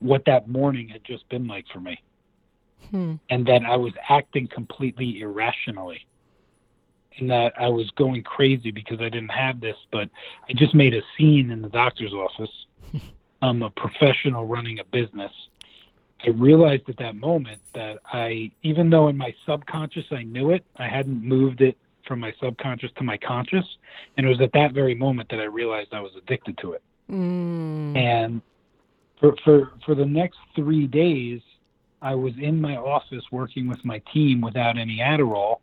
what 0.00 0.24
that 0.26 0.48
morning 0.48 0.88
had 0.88 1.04
just 1.04 1.28
been 1.28 1.46
like 1.46 1.66
for 1.72 1.80
me. 1.80 2.02
Hmm. 2.90 3.14
And 3.28 3.46
that 3.46 3.62
I 3.64 3.76
was 3.76 3.92
acting 4.08 4.48
completely 4.48 5.20
irrationally. 5.20 6.06
And 7.18 7.30
that 7.30 7.52
I 7.58 7.68
was 7.68 7.90
going 7.92 8.22
crazy 8.22 8.70
because 8.70 9.00
I 9.00 9.08
didn't 9.08 9.30
have 9.30 9.60
this, 9.60 9.76
but 9.92 10.08
I 10.48 10.52
just 10.54 10.74
made 10.74 10.94
a 10.94 11.02
scene 11.16 11.50
in 11.50 11.60
the 11.60 11.68
doctor's 11.68 12.12
office. 12.12 12.50
I'm 13.42 13.62
a 13.62 13.70
professional 13.70 14.46
running 14.46 14.78
a 14.78 14.84
business. 14.84 15.32
I 16.24 16.30
realized 16.30 16.88
at 16.88 16.96
that 16.98 17.16
moment 17.16 17.60
that 17.74 17.98
I, 18.12 18.50
even 18.62 18.90
though 18.90 19.08
in 19.08 19.16
my 19.16 19.34
subconscious 19.46 20.04
I 20.10 20.22
knew 20.22 20.50
it, 20.50 20.64
I 20.76 20.86
hadn't 20.86 21.22
moved 21.22 21.60
it 21.60 21.76
from 22.06 22.20
my 22.20 22.32
subconscious 22.42 22.90
to 22.98 23.04
my 23.04 23.16
conscious. 23.16 23.64
And 24.16 24.26
it 24.26 24.28
was 24.28 24.40
at 24.40 24.52
that 24.52 24.72
very 24.72 24.94
moment 24.94 25.28
that 25.30 25.40
I 25.40 25.44
realized 25.44 25.88
I 25.92 26.00
was 26.00 26.12
addicted 26.16 26.58
to 26.58 26.72
it. 26.72 26.82
Mm. 27.10 27.96
And 27.96 28.42
for, 29.18 29.34
for, 29.44 29.72
for 29.84 29.94
the 29.94 30.04
next 30.04 30.38
three 30.54 30.86
days, 30.86 31.40
I 32.02 32.14
was 32.14 32.32
in 32.40 32.60
my 32.60 32.76
office 32.76 33.24
working 33.30 33.68
with 33.68 33.82
my 33.84 34.02
team 34.12 34.40
without 34.40 34.78
any 34.78 34.98
Adderall. 34.98 35.60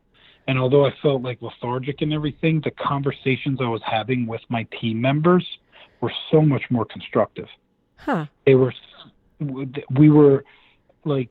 And 0.48 0.58
although 0.58 0.86
I 0.86 0.94
felt 1.02 1.22
like 1.22 1.42
lethargic 1.42 2.02
and 2.02 2.14
everything, 2.14 2.62
the 2.62 2.72
conversations 2.72 3.60
I 3.62 3.68
was 3.68 3.82
having 3.86 4.26
with 4.26 4.42
my 4.50 4.66
team 4.80 5.02
members 5.02 5.46
were 6.00 6.14
so 6.32 6.42
much 6.42 6.64
more 6.70 6.86
constructive 6.86 7.48
Huh. 7.98 8.26
they 8.46 8.56
were 8.56 8.74
we 9.40 10.10
were 10.10 10.44
like 11.06 11.30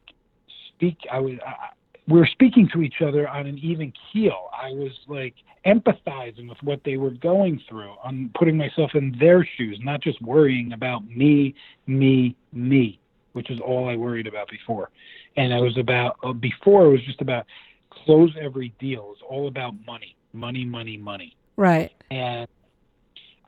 speak. 0.74 0.98
I 1.10 1.20
was. 1.20 1.34
I, 1.46 1.70
we 2.08 2.20
were 2.20 2.28
speaking 2.30 2.68
to 2.72 2.82
each 2.82 3.02
other 3.02 3.28
on 3.28 3.46
an 3.46 3.58
even 3.58 3.92
keel. 4.12 4.48
I 4.52 4.70
was 4.70 4.92
like 5.08 5.34
empathizing 5.66 6.48
with 6.48 6.62
what 6.62 6.80
they 6.84 6.96
were 6.96 7.10
going 7.10 7.60
through, 7.68 7.92
on 8.04 8.30
putting 8.38 8.56
myself 8.56 8.92
in 8.94 9.16
their 9.18 9.46
shoes, 9.56 9.80
not 9.82 10.00
just 10.00 10.22
worrying 10.22 10.72
about 10.72 11.04
me, 11.08 11.54
me, 11.88 12.36
me, 12.52 13.00
which 13.32 13.50
is 13.50 13.58
all 13.60 13.88
I 13.88 13.96
worried 13.96 14.28
about 14.28 14.48
before. 14.48 14.90
And 15.36 15.52
I 15.52 15.58
was 15.58 15.76
about 15.76 16.16
uh, 16.22 16.32
before 16.32 16.86
it 16.86 16.90
was 16.90 17.04
just 17.04 17.20
about 17.20 17.46
close 17.90 18.30
every 18.40 18.72
deal. 18.78 19.00
It 19.00 19.08
was 19.08 19.22
all 19.28 19.48
about 19.48 19.74
money, 19.84 20.16
money, 20.32 20.64
money, 20.64 20.96
money. 20.96 21.36
Right. 21.56 21.92
And 22.10 22.46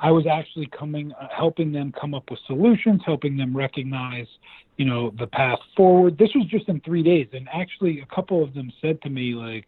I 0.01 0.11
was 0.11 0.27
actually 0.27 0.67
coming, 0.67 1.13
uh, 1.13 1.29
helping 1.37 1.73
them 1.73 1.93
come 1.93 2.15
up 2.15 2.31
with 2.31 2.39
solutions, 2.47 3.03
helping 3.05 3.37
them 3.37 3.57
recognize, 3.57 4.27
you 4.77 4.85
know, 4.85 5.11
the 5.11 5.27
path 5.27 5.59
forward. 5.77 6.19
This 6.19 6.35
was 6.35 6.47
just 6.47 6.69
in 6.69 6.81
three 6.81 7.03
days, 7.03 7.29
and 7.33 7.49
actually, 7.53 8.01
a 8.01 8.07
couple 8.07 8.43
of 8.43 8.55
them 8.55 8.73
said 8.81 9.03
to 9.03 9.11
me, 9.11 9.35
like, 9.35 9.67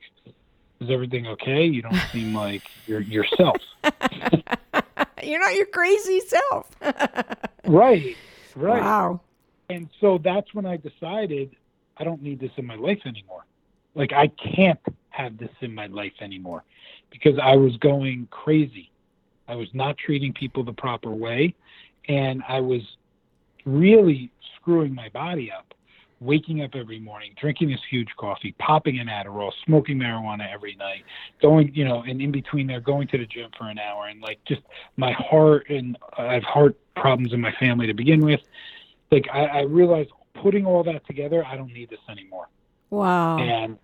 "Is 0.80 0.88
everything 0.88 1.26
okay? 1.26 1.64
You 1.64 1.82
don't 1.82 2.02
seem 2.12 2.34
like 2.44 2.62
you're 2.86 3.00
yourself." 3.00 3.56
you're 5.22 5.40
not 5.40 5.54
your 5.54 5.66
crazy 5.66 6.20
self. 6.20 6.70
right. 7.66 8.16
Right. 8.56 8.82
Wow. 8.82 9.20
And 9.68 9.88
so 10.00 10.18
that's 10.18 10.52
when 10.54 10.66
I 10.66 10.76
decided 10.76 11.54
I 11.96 12.04
don't 12.04 12.22
need 12.22 12.40
this 12.40 12.50
in 12.56 12.66
my 12.66 12.74
life 12.74 13.00
anymore. 13.04 13.44
Like 13.94 14.12
I 14.12 14.28
can't 14.28 14.80
have 15.10 15.38
this 15.38 15.50
in 15.60 15.74
my 15.74 15.86
life 15.86 16.12
anymore 16.20 16.64
because 17.10 17.38
I 17.40 17.56
was 17.56 17.76
going 17.76 18.28
crazy. 18.30 18.90
I 19.50 19.56
was 19.56 19.68
not 19.74 19.98
treating 19.98 20.32
people 20.32 20.64
the 20.64 20.72
proper 20.72 21.10
way 21.10 21.54
and 22.08 22.42
I 22.48 22.60
was 22.60 22.82
really 23.64 24.30
screwing 24.56 24.94
my 24.94 25.08
body 25.10 25.50
up. 25.50 25.74
Waking 26.22 26.62
up 26.62 26.72
every 26.74 26.98
morning, 26.98 27.32
drinking 27.40 27.70
this 27.70 27.80
huge 27.90 28.10
coffee, 28.18 28.54
popping 28.58 28.98
an 28.98 29.06
Adderall, 29.06 29.52
smoking 29.64 29.96
marijuana 29.96 30.52
every 30.52 30.76
night, 30.76 31.02
going, 31.40 31.74
you 31.74 31.82
know, 31.82 32.02
and 32.02 32.20
in 32.20 32.30
between 32.30 32.66
there, 32.66 32.78
going 32.78 33.08
to 33.08 33.16
the 33.16 33.24
gym 33.24 33.48
for 33.56 33.70
an 33.70 33.78
hour, 33.78 34.06
and 34.06 34.20
like 34.20 34.38
just 34.46 34.60
my 34.98 35.12
heart 35.12 35.70
and 35.70 35.96
I 36.18 36.34
have 36.34 36.42
heart 36.42 36.76
problems 36.94 37.32
in 37.32 37.40
my 37.40 37.52
family 37.58 37.86
to 37.86 37.94
begin 37.94 38.20
with. 38.20 38.40
Like 39.10 39.28
I, 39.32 39.46
I 39.46 39.60
realized 39.62 40.10
putting 40.34 40.66
all 40.66 40.84
that 40.84 41.06
together, 41.06 41.42
I 41.42 41.56
don't 41.56 41.72
need 41.72 41.88
this 41.88 42.00
anymore. 42.10 42.48
Wow. 42.90 43.38
And 43.38 43.78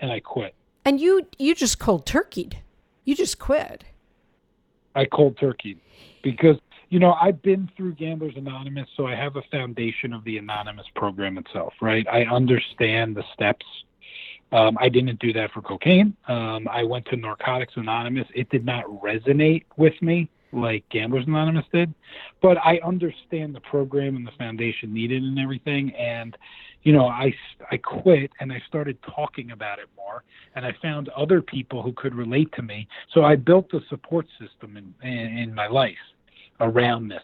and 0.00 0.12
I 0.12 0.20
quit. 0.20 0.54
And 0.84 1.00
you 1.00 1.28
you 1.38 1.54
just 1.54 1.78
cold 1.78 2.04
turkeyed. 2.04 2.56
You 3.06 3.14
just 3.14 3.38
quit. 3.38 3.84
I 4.94 5.04
cold 5.04 5.38
turkey 5.38 5.78
because 6.22 6.56
you 6.88 6.98
know 6.98 7.14
I've 7.20 7.40
been 7.42 7.70
through 7.76 7.94
Gamblers 7.94 8.34
Anonymous, 8.36 8.88
so 8.96 9.06
I 9.06 9.14
have 9.14 9.36
a 9.36 9.42
foundation 9.50 10.12
of 10.12 10.24
the 10.24 10.38
anonymous 10.38 10.86
program 10.94 11.38
itself. 11.38 11.74
Right, 11.80 12.06
I 12.10 12.24
understand 12.24 13.16
the 13.16 13.24
steps. 13.34 13.66
Um, 14.52 14.76
I 14.80 14.88
didn't 14.88 15.20
do 15.20 15.32
that 15.34 15.52
for 15.52 15.62
cocaine. 15.62 16.16
Um, 16.26 16.66
I 16.68 16.82
went 16.82 17.06
to 17.06 17.16
Narcotics 17.16 17.74
Anonymous. 17.76 18.26
It 18.34 18.50
did 18.50 18.64
not 18.64 18.84
resonate 18.86 19.64
with 19.76 19.94
me 20.02 20.28
like 20.52 20.88
Gamblers 20.88 21.26
Anonymous 21.26 21.64
did, 21.72 21.94
but 22.42 22.58
I 22.58 22.80
understand 22.84 23.54
the 23.54 23.60
program 23.60 24.16
and 24.16 24.26
the 24.26 24.32
foundation 24.38 24.92
needed 24.92 25.22
and 25.22 25.38
everything. 25.38 25.94
And 25.94 26.36
you 26.82 26.92
know, 26.92 27.06
I 27.06 27.34
I 27.70 27.76
quit 27.76 28.30
and 28.40 28.52
I 28.52 28.62
started 28.66 28.98
talking 29.02 29.50
about 29.50 29.78
it 29.78 29.88
more, 29.96 30.24
and 30.54 30.64
I 30.64 30.72
found 30.80 31.08
other 31.10 31.42
people 31.42 31.82
who 31.82 31.92
could 31.92 32.14
relate 32.14 32.52
to 32.54 32.62
me. 32.62 32.88
So 33.12 33.24
I 33.24 33.36
built 33.36 33.72
a 33.74 33.80
support 33.88 34.26
system 34.40 34.76
in 34.76 34.94
in, 35.02 35.38
in 35.38 35.54
my 35.54 35.68
life 35.68 35.94
around 36.60 37.08
this. 37.08 37.22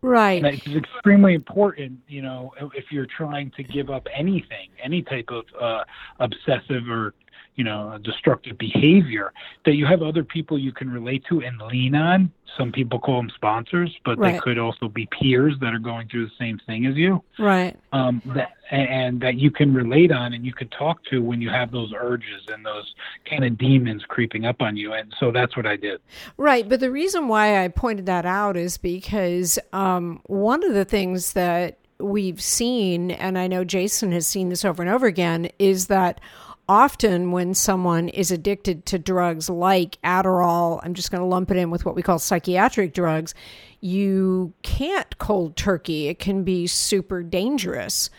Right. 0.00 0.44
And 0.44 0.54
it's 0.54 0.66
extremely 0.68 1.34
important, 1.34 1.98
you 2.06 2.22
know, 2.22 2.54
if 2.72 2.92
you're 2.92 3.06
trying 3.06 3.50
to 3.56 3.64
give 3.64 3.90
up 3.90 4.06
anything, 4.14 4.68
any 4.82 5.02
type 5.02 5.28
of 5.28 5.44
uh, 5.60 5.82
obsessive 6.20 6.88
or 6.88 7.14
you 7.58 7.64
know, 7.64 7.98
destructive 8.02 8.56
behavior, 8.56 9.32
that 9.64 9.74
you 9.74 9.84
have 9.84 10.00
other 10.00 10.22
people 10.22 10.56
you 10.56 10.70
can 10.70 10.88
relate 10.88 11.24
to 11.28 11.40
and 11.40 11.60
lean 11.60 11.96
on. 11.96 12.30
Some 12.56 12.70
people 12.70 13.00
call 13.00 13.16
them 13.16 13.30
sponsors, 13.34 13.94
but 14.04 14.16
Right. 14.16 14.34
they 14.34 14.38
could 14.38 14.58
also 14.58 14.88
be 14.88 15.06
peers 15.06 15.54
that 15.60 15.74
are 15.74 15.80
going 15.80 16.06
through 16.08 16.26
the 16.26 16.32
same 16.38 16.60
thing 16.66 16.86
as 16.86 16.94
you. 16.94 17.20
Right. 17.36 17.76
Um, 17.92 18.22
that, 18.26 18.52
and 18.70 19.20
that 19.22 19.38
you 19.38 19.50
can 19.50 19.74
relate 19.74 20.12
on 20.12 20.34
and 20.34 20.46
you 20.46 20.52
can 20.52 20.68
talk 20.68 21.02
to 21.06 21.20
when 21.20 21.42
you 21.42 21.50
have 21.50 21.72
those 21.72 21.92
urges 21.98 22.46
and 22.46 22.64
those 22.64 22.94
kind 23.28 23.44
of 23.44 23.58
demons 23.58 24.04
creeping 24.06 24.46
up 24.46 24.62
on 24.62 24.76
you. 24.76 24.92
And 24.92 25.12
so 25.18 25.32
that's 25.32 25.56
what 25.56 25.66
I 25.66 25.74
did. 25.74 26.00
Right. 26.36 26.68
But 26.68 26.78
the 26.78 26.92
reason 26.92 27.26
why 27.26 27.64
I 27.64 27.68
pointed 27.68 28.06
that 28.06 28.24
out 28.24 28.56
is 28.56 28.78
because 28.78 29.58
um, 29.72 30.20
one 30.26 30.62
of 30.62 30.74
the 30.74 30.84
things 30.84 31.32
that 31.32 31.78
we've 31.98 32.40
seen, 32.40 33.10
and 33.10 33.36
I 33.36 33.48
know 33.48 33.64
Jason 33.64 34.12
has 34.12 34.28
seen 34.28 34.48
this 34.48 34.64
over 34.64 34.80
and 34.80 34.90
over 34.90 35.06
again, 35.06 35.50
is 35.58 35.88
that 35.88 36.20
often 36.68 37.32
when 37.32 37.54
someone 37.54 38.08
is 38.08 38.30
addicted 38.30 38.84
to 38.86 38.98
drugs 38.98 39.48
like 39.48 39.98
Adderall, 40.02 40.80
I'm 40.82 40.94
just 40.94 41.10
going 41.10 41.22
to 41.22 41.26
lump 41.26 41.50
it 41.50 41.56
in 41.56 41.70
with 41.70 41.84
what 41.84 41.94
we 41.94 42.02
call 42.02 42.18
psychiatric 42.18 42.92
drugs, 42.92 43.34
you 43.80 44.52
can't 44.62 45.18
cold 45.18 45.56
turkey. 45.56 46.08
It 46.08 46.18
can 46.18 46.44
be 46.44 46.66
super 46.66 47.22
dangerous. 47.22 48.10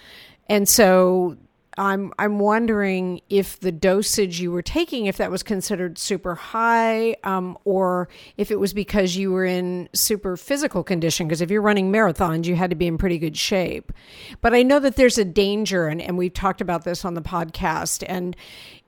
And 0.47 0.67
so 0.67 1.37
I'm 1.79 2.11
I'm 2.19 2.39
wondering 2.39 3.21
if 3.29 3.57
the 3.61 3.71
dosage 3.71 4.41
you 4.41 4.51
were 4.51 4.61
taking, 4.61 5.05
if 5.05 5.15
that 5.15 5.31
was 5.31 5.43
considered 5.43 5.97
super 5.97 6.35
high, 6.35 7.15
um, 7.23 7.57
or 7.63 8.09
if 8.35 8.51
it 8.51 8.59
was 8.59 8.73
because 8.73 9.15
you 9.15 9.31
were 9.31 9.45
in 9.45 9.87
super 9.93 10.35
physical 10.35 10.83
condition. 10.83 11.27
Because 11.27 11.39
if 11.39 11.49
you're 11.49 11.61
running 11.61 11.89
marathons, 11.89 12.45
you 12.45 12.55
had 12.55 12.69
to 12.71 12.75
be 12.75 12.85
in 12.85 12.97
pretty 12.97 13.17
good 13.17 13.37
shape. 13.37 13.93
But 14.41 14.53
I 14.53 14.61
know 14.61 14.79
that 14.79 14.97
there's 14.97 15.17
a 15.17 15.23
danger, 15.23 15.87
and, 15.87 16.01
and 16.01 16.17
we've 16.17 16.33
talked 16.33 16.59
about 16.59 16.83
this 16.83 17.05
on 17.05 17.13
the 17.13 17.21
podcast. 17.21 18.03
And 18.09 18.35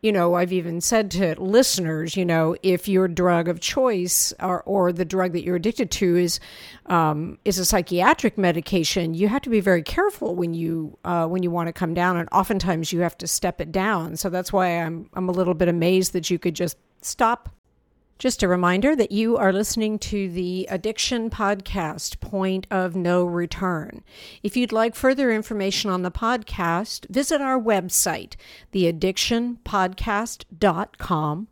you 0.02 0.12
know, 0.12 0.34
I've 0.34 0.52
even 0.52 0.82
said 0.82 1.12
to 1.12 1.40
listeners, 1.40 2.18
you 2.18 2.26
know, 2.26 2.56
if 2.64 2.88
your 2.88 3.08
drug 3.08 3.48
of 3.48 3.60
choice 3.60 4.34
or, 4.40 4.64
or 4.64 4.92
the 4.92 5.06
drug 5.06 5.34
that 5.34 5.44
you're 5.44 5.58
addicted 5.58 5.92
to 5.92 6.16
is 6.16 6.40
um, 6.88 7.38
is 7.46 7.60
a 7.60 7.66
psychiatric 7.66 8.36
medication, 8.38 9.14
you 9.14 9.28
have 9.28 9.44
to 9.44 9.52
be 9.52 9.60
very 9.60 9.84
careful 9.84 10.36
when 10.36 10.56
you 10.56 10.98
uh, 11.06 11.28
when 11.28 11.44
you 11.44 11.52
want 11.52 11.68
to 11.68 11.74
come 11.74 11.94
down, 11.94 12.18
and 12.18 12.28
oftentimes 12.32 12.92
you 12.92 13.02
have 13.02 13.18
to 13.20 13.28
step 13.28 13.62
it 13.62 13.72
down. 13.72 14.16
So 14.16 14.30
that's 14.30 14.52
why 14.52 14.70
I'm 14.70 15.08
I'm 15.14 15.30
a 15.30 15.34
little 15.34 15.54
bit 15.54 15.68
amazed 15.68 16.14
that 16.14 16.32
you 16.32 16.40
could 16.40 16.56
just 16.56 16.78
stop. 17.02 17.50
Just 18.22 18.44
a 18.44 18.48
reminder 18.48 18.96
that 18.96 19.12
you 19.12 19.36
are 19.36 19.52
listening 19.52 19.98
to 19.98 20.30
the 20.30 20.68
Addiction 20.70 21.32
Podcast, 21.32 22.20
Point 22.20 22.68
of 22.70 22.96
No 22.96 23.26
Return. 23.26 24.04
If 24.44 24.56
you'd 24.56 24.72
like 24.72 24.94
further 24.94 25.32
information 25.32 25.90
on 25.90 26.04
the 26.04 26.12
podcast, 26.12 27.10
visit 27.10 27.42
our 27.42 27.60
website, 27.60 28.36
theaddictionpodcast.com, 28.74 31.48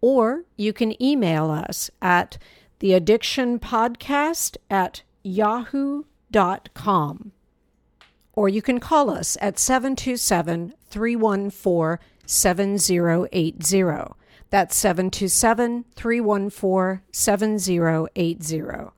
or 0.00 0.44
you 0.56 0.72
can 0.72 1.02
email 1.02 1.50
us 1.50 1.90
at 2.00 2.38
theaddictionpodcast 2.78 4.56
at 4.70 5.02
yahoo.com. 5.24 6.04
Or 8.34 8.48
you 8.48 8.62
can 8.62 8.78
call 8.78 9.10
us 9.10 9.36
at 9.40 9.58
727 9.58 10.74
314 10.88 11.98
7080. 12.24 14.21
That's 14.52 14.76
727 14.76 15.86
314 15.96 17.00
7080. 17.10 18.92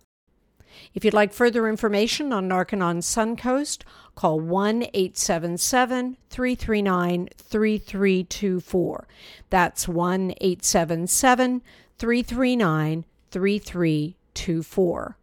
If 0.95 1.05
you'd 1.05 1.15
like 1.15 1.33
further 1.33 1.69
information 1.69 2.33
on 2.33 2.49
Narconon 2.49 2.99
Suncoast, 2.99 3.83
call 4.17 4.41
1 4.41 4.83
877 4.93 6.17
339 6.29 7.29
3324. 7.39 9.09
That's 9.51 9.87
1 9.87 10.35
877 10.41 11.63
339 11.99 13.05
3324. 13.31 15.17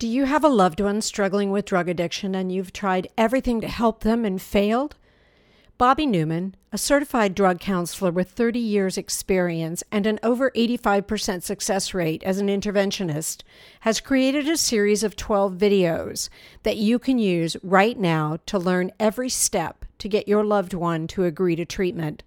Do 0.00 0.08
you 0.08 0.24
have 0.24 0.42
a 0.42 0.48
loved 0.48 0.80
one 0.80 1.00
struggling 1.00 1.52
with 1.52 1.66
drug 1.66 1.88
addiction 1.88 2.34
and 2.34 2.50
you've 2.50 2.72
tried 2.72 3.06
everything 3.16 3.60
to 3.60 3.68
help 3.68 4.00
them 4.00 4.24
and 4.24 4.42
failed? 4.42 4.96
Bobby 5.76 6.06
Newman, 6.06 6.54
a 6.70 6.78
certified 6.78 7.34
drug 7.34 7.58
counselor 7.58 8.12
with 8.12 8.30
30 8.30 8.60
years' 8.60 8.96
experience 8.96 9.82
and 9.90 10.06
an 10.06 10.20
over 10.22 10.52
85% 10.52 11.42
success 11.42 11.92
rate 11.92 12.22
as 12.22 12.38
an 12.38 12.46
interventionist, 12.46 13.42
has 13.80 14.00
created 14.00 14.48
a 14.48 14.56
series 14.56 15.02
of 15.02 15.16
12 15.16 15.54
videos 15.54 16.28
that 16.62 16.76
you 16.76 17.00
can 17.00 17.18
use 17.18 17.56
right 17.64 17.98
now 17.98 18.38
to 18.46 18.56
learn 18.56 18.92
every 19.00 19.28
step 19.28 19.84
to 19.98 20.08
get 20.08 20.28
your 20.28 20.44
loved 20.44 20.74
one 20.74 21.08
to 21.08 21.24
agree 21.24 21.56
to 21.56 21.64
treatment. 21.64 22.22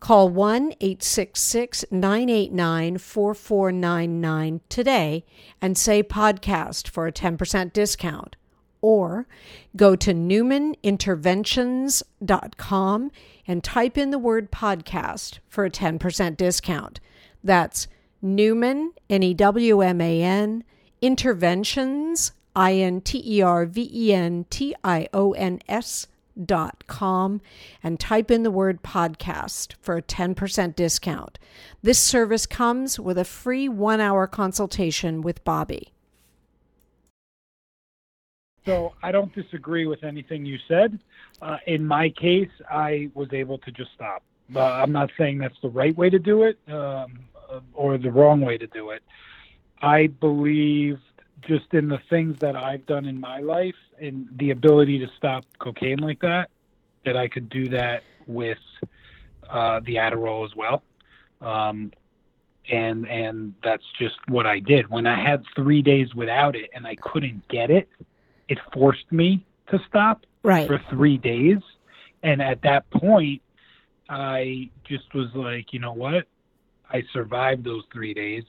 Call 0.00 0.30
1 0.30 0.72
866 0.80 1.84
989 1.90 2.96
4499 2.96 4.60
today 4.70 5.26
and 5.60 5.76
say 5.76 6.02
podcast 6.02 6.88
for 6.88 7.06
a 7.06 7.12
10% 7.12 7.74
discount. 7.74 8.36
Or 8.86 9.26
go 9.74 9.96
to 9.96 10.14
newmaninterventions.com 10.14 13.10
and 13.48 13.64
type 13.64 13.98
in 13.98 14.10
the 14.10 14.18
word 14.18 14.52
podcast 14.52 15.40
for 15.48 15.64
a 15.64 15.70
10% 15.70 16.36
discount. 16.36 17.00
That's 17.42 17.88
Newman, 18.22 18.92
N 19.10 19.24
E 19.24 19.34
W 19.34 19.80
M 19.80 20.00
A 20.00 20.22
N, 20.22 20.62
interventions, 21.02 22.30
I 22.54 22.74
N 22.74 23.00
T 23.00 23.20
E 23.26 23.42
R 23.42 23.66
V 23.66 23.90
E 23.92 24.12
N 24.12 24.46
T 24.50 24.72
I 24.84 25.08
O 25.12 25.32
N 25.32 25.60
S 25.66 26.06
dot 26.44 26.84
com 26.86 27.40
and 27.82 27.98
type 27.98 28.30
in 28.30 28.44
the 28.44 28.52
word 28.52 28.84
podcast 28.84 29.74
for 29.80 29.96
a 29.96 30.02
10% 30.02 30.76
discount. 30.76 31.40
This 31.82 31.98
service 31.98 32.46
comes 32.46 33.00
with 33.00 33.18
a 33.18 33.24
free 33.24 33.68
one 33.68 34.00
hour 34.00 34.28
consultation 34.28 35.22
with 35.22 35.42
Bobby. 35.42 35.92
So 38.66 38.94
I 39.02 39.12
don't 39.12 39.32
disagree 39.34 39.86
with 39.86 40.02
anything 40.04 40.44
you 40.44 40.58
said. 40.68 40.98
Uh, 41.40 41.58
in 41.66 41.86
my 41.86 42.10
case, 42.10 42.50
I 42.68 43.08
was 43.14 43.28
able 43.32 43.58
to 43.58 43.70
just 43.70 43.90
stop. 43.94 44.22
Uh, 44.54 44.60
I'm 44.60 44.92
not 44.92 45.10
saying 45.16 45.38
that's 45.38 45.58
the 45.62 45.68
right 45.68 45.96
way 45.96 46.10
to 46.10 46.18
do 46.18 46.42
it 46.44 46.58
um, 46.68 47.20
or 47.74 47.96
the 47.96 48.10
wrong 48.10 48.40
way 48.40 48.58
to 48.58 48.66
do 48.66 48.90
it. 48.90 49.02
I 49.80 50.08
believe 50.08 50.98
just 51.42 51.72
in 51.72 51.88
the 51.88 52.00
things 52.10 52.36
that 52.40 52.56
I've 52.56 52.84
done 52.86 53.06
in 53.06 53.20
my 53.20 53.38
life 53.40 53.74
and 54.00 54.28
the 54.36 54.50
ability 54.50 54.98
to 54.98 55.06
stop 55.16 55.44
cocaine 55.58 55.98
like 55.98 56.20
that, 56.20 56.50
that 57.04 57.16
I 57.16 57.28
could 57.28 57.48
do 57.48 57.68
that 57.68 58.02
with 58.26 58.58
uh, 59.48 59.80
the 59.84 59.96
Adderall 59.96 60.44
as 60.44 60.56
well. 60.56 60.82
Um, 61.40 61.92
and 62.68 63.06
and 63.06 63.54
that's 63.62 63.84
just 63.98 64.16
what 64.26 64.44
I 64.44 64.58
did. 64.58 64.88
When 64.88 65.06
I 65.06 65.22
had 65.22 65.44
three 65.54 65.82
days 65.82 66.14
without 66.16 66.56
it 66.56 66.70
and 66.74 66.84
I 66.84 66.96
couldn't 66.96 67.46
get 67.48 67.70
it, 67.70 67.88
it 68.48 68.58
forced 68.72 69.10
me 69.10 69.44
to 69.68 69.78
stop 69.88 70.24
right. 70.42 70.66
for 70.66 70.80
three 70.90 71.18
days. 71.18 71.58
And 72.22 72.40
at 72.40 72.62
that 72.62 72.88
point, 72.90 73.42
I 74.08 74.70
just 74.84 75.12
was 75.14 75.28
like, 75.34 75.72
you 75.72 75.80
know 75.80 75.92
what? 75.92 76.26
I 76.90 77.02
survived 77.12 77.64
those 77.64 77.82
three 77.92 78.14
days. 78.14 78.44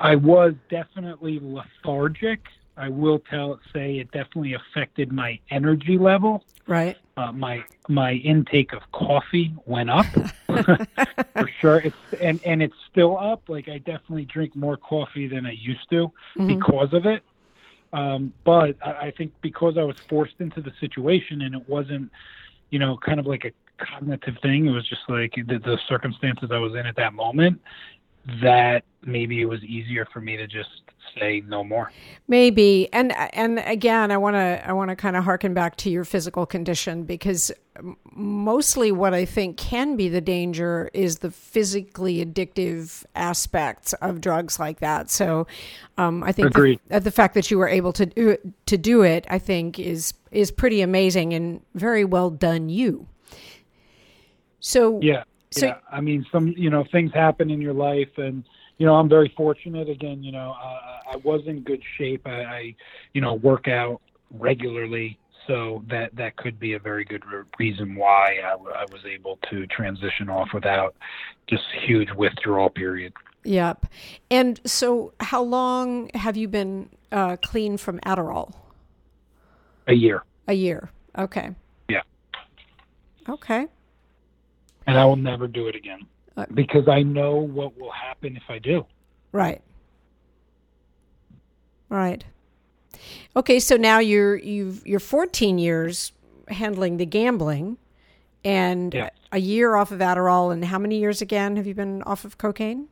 I 0.00 0.14
was 0.16 0.54
definitely 0.70 1.40
lethargic. 1.42 2.40
I 2.76 2.88
will 2.88 3.18
tell 3.18 3.58
say 3.72 3.98
it 3.98 4.10
definitely 4.12 4.54
affected 4.54 5.12
my 5.12 5.38
energy 5.50 5.98
level. 5.98 6.44
Right. 6.66 6.96
Uh, 7.16 7.32
my 7.32 7.64
my 7.88 8.12
intake 8.12 8.72
of 8.72 8.82
coffee 8.92 9.54
went 9.66 9.90
up 9.90 10.06
for 10.46 11.50
sure. 11.60 11.80
It's 11.80 11.96
and 12.20 12.40
and 12.44 12.62
it's 12.62 12.76
still 12.90 13.18
up. 13.18 13.42
Like 13.48 13.68
I 13.68 13.78
definitely 13.78 14.26
drink 14.26 14.54
more 14.54 14.76
coffee 14.76 15.26
than 15.26 15.44
I 15.44 15.52
used 15.52 15.90
to 15.90 16.12
Mhm. 16.36 16.46
because 16.46 16.92
of 16.92 17.04
it. 17.06 17.24
Um, 17.92 18.32
but 18.44 18.76
I, 18.84 19.06
I 19.06 19.14
think 19.16 19.32
because 19.40 19.76
I 19.78 19.82
was 19.82 19.96
forced 20.08 20.34
into 20.40 20.60
the 20.60 20.72
situation 20.80 21.42
and 21.42 21.54
it 21.54 21.68
wasn't, 21.68 22.10
you 22.70 22.78
know, 22.78 22.98
kind 22.98 23.18
of 23.18 23.26
like 23.26 23.44
a 23.44 23.52
cognitive 23.82 24.36
thing. 24.42 24.66
It 24.66 24.70
was 24.70 24.88
just 24.88 25.02
like 25.08 25.34
the, 25.34 25.58
the 25.58 25.78
circumstances 25.88 26.50
I 26.52 26.58
was 26.58 26.74
in 26.74 26.86
at 26.86 26.96
that 26.96 27.14
moment. 27.14 27.60
That 28.42 28.84
maybe 29.02 29.40
it 29.40 29.46
was 29.46 29.62
easier 29.64 30.06
for 30.12 30.20
me 30.20 30.36
to 30.36 30.46
just 30.46 30.82
say 31.18 31.42
no 31.46 31.64
more. 31.64 31.90
Maybe, 32.26 32.88
and 32.92 33.12
and 33.32 33.58
again, 33.60 34.10
I 34.10 34.16
want 34.16 34.34
to 34.34 34.68
I 34.68 34.72
want 34.72 34.90
to 34.90 34.96
kind 34.96 35.16
of 35.16 35.24
harken 35.24 35.54
back 35.54 35.76
to 35.76 35.90
your 35.90 36.04
physical 36.04 36.46
condition 36.46 37.04
because 37.04 37.50
mostly 38.12 38.90
what 38.92 39.14
I 39.14 39.24
think 39.24 39.56
can 39.56 39.96
be 39.96 40.08
the 40.08 40.20
danger 40.20 40.90
is 40.92 41.18
the 41.18 41.30
physically 41.30 42.24
addictive 42.24 43.04
aspects 43.14 43.92
of 43.94 44.20
drugs 44.20 44.58
like 44.58 44.80
that. 44.80 45.10
So, 45.10 45.46
um, 45.96 46.22
I 46.24 46.32
think 46.32 46.52
the, 46.54 46.78
uh, 46.90 46.98
the 46.98 47.10
fact 47.10 47.34
that 47.34 47.50
you 47.50 47.58
were 47.58 47.68
able 47.68 47.92
to 47.92 48.06
do, 48.06 48.36
to 48.66 48.76
do 48.76 49.02
it, 49.02 49.26
I 49.30 49.38
think, 49.38 49.78
is 49.78 50.14
is 50.30 50.50
pretty 50.50 50.80
amazing 50.80 51.32
and 51.32 51.62
very 51.74 52.04
well 52.04 52.30
done. 52.30 52.68
You. 52.68 53.06
So 54.60 55.00
Yeah. 55.00 55.24
So- 55.50 55.66
yeah. 55.66 55.76
I 55.90 56.00
mean, 56.00 56.26
some, 56.30 56.48
you 56.56 56.70
know, 56.70 56.84
things 56.90 57.12
happen 57.12 57.50
in 57.50 57.60
your 57.60 57.72
life 57.72 58.16
and, 58.18 58.44
you 58.78 58.86
know, 58.86 58.94
I'm 58.94 59.08
very 59.08 59.32
fortunate. 59.36 59.88
Again, 59.88 60.22
you 60.22 60.32
know, 60.32 60.54
uh, 60.62 61.12
I 61.12 61.16
was 61.24 61.42
in 61.46 61.60
good 61.60 61.82
shape. 61.96 62.26
I, 62.26 62.42
I, 62.44 62.74
you 63.12 63.20
know, 63.20 63.34
work 63.34 63.66
out 63.68 64.00
regularly. 64.30 65.18
So 65.46 65.82
that, 65.88 66.14
that 66.16 66.36
could 66.36 66.60
be 66.60 66.74
a 66.74 66.78
very 66.78 67.04
good 67.04 67.24
re- 67.24 67.44
reason 67.58 67.96
why 67.96 68.36
I, 68.44 68.50
w- 68.50 68.70
I 68.70 68.84
was 68.92 69.00
able 69.06 69.38
to 69.50 69.66
transition 69.68 70.28
off 70.28 70.50
without 70.52 70.94
just 71.48 71.62
huge 71.86 72.10
withdrawal 72.12 72.68
period. 72.68 73.14
Yep. 73.44 73.86
And 74.30 74.60
so, 74.66 75.14
how 75.20 75.42
long 75.42 76.10
have 76.12 76.36
you 76.36 76.48
been 76.48 76.90
uh, 77.10 77.36
clean 77.42 77.78
from 77.78 77.98
Adderall? 78.00 78.52
A 79.86 79.94
year. 79.94 80.22
A 80.48 80.52
year. 80.52 80.90
Okay. 81.16 81.50
Yeah. 81.88 82.02
Okay. 83.26 83.68
And 84.88 84.98
I 84.98 85.04
will 85.04 85.16
never 85.16 85.46
do 85.46 85.68
it 85.68 85.76
again 85.76 86.00
Uh, 86.36 86.46
because 86.54 86.88
I 86.88 87.02
know 87.02 87.36
what 87.36 87.78
will 87.78 87.90
happen 87.92 88.36
if 88.36 88.42
I 88.48 88.58
do. 88.58 88.86
Right. 89.32 89.60
Right. 91.88 92.24
Okay, 93.36 93.60
so 93.60 93.76
now 93.76 93.98
you're 93.98 94.36
you've 94.36 94.86
you're 94.86 95.00
14 95.00 95.58
years 95.58 96.12
handling 96.48 96.96
the 96.96 97.06
gambling 97.06 97.76
and 98.44 98.94
Yeah. 98.94 99.10
a 99.32 99.38
year 99.38 99.76
off 99.76 99.92
of 99.92 100.00
Adderall 100.00 100.52
and 100.52 100.64
how 100.64 100.78
many 100.78 100.98
years 100.98 101.20
again 101.20 101.56
have 101.56 101.66
you 101.66 101.74
been 101.74 102.02
off 102.04 102.24
of 102.24 102.38
cocaine? 102.38 102.88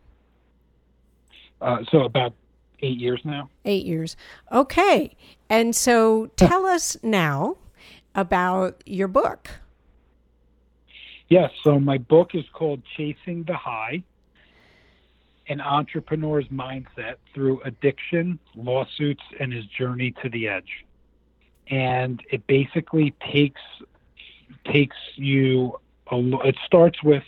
Uh, 1.61 1.79
so 1.91 2.03
about 2.03 2.35
eight 2.81 2.99
years 2.99 3.21
now. 3.25 3.49
8 3.65 3.87
years. 3.87 4.17
Okay. 4.53 5.17
And 5.49 5.75
so 5.75 6.27
tell 6.37 6.67
us 6.67 6.97
now 7.03 7.57
about 8.15 8.83
your 8.85 9.09
book. 9.09 9.49
Yes. 11.29 11.51
So 11.63 11.81
my 11.81 11.99
book 11.99 12.35
is 12.35 12.45
called 12.53 12.83
Chasing 12.97 13.45
the 13.45 13.57
High 13.57 14.05
An 15.49 15.61
Entrepreneur's 15.61 16.47
Mindset 16.49 17.17
Through 17.35 17.63
Addiction, 17.65 18.39
Lawsuits, 18.55 19.25
and 19.41 19.53
His 19.53 19.67
Journey 19.67 20.13
to 20.23 20.29
the 20.29 20.49
Edge. 20.49 20.85
And 21.69 22.23
it 22.31 22.47
basically 22.47 23.15
takes 23.33 23.61
takes 24.65 24.97
you 25.17 25.81
a, 26.11 26.17
it 26.47 26.57
starts 26.65 27.03
with 27.03 27.25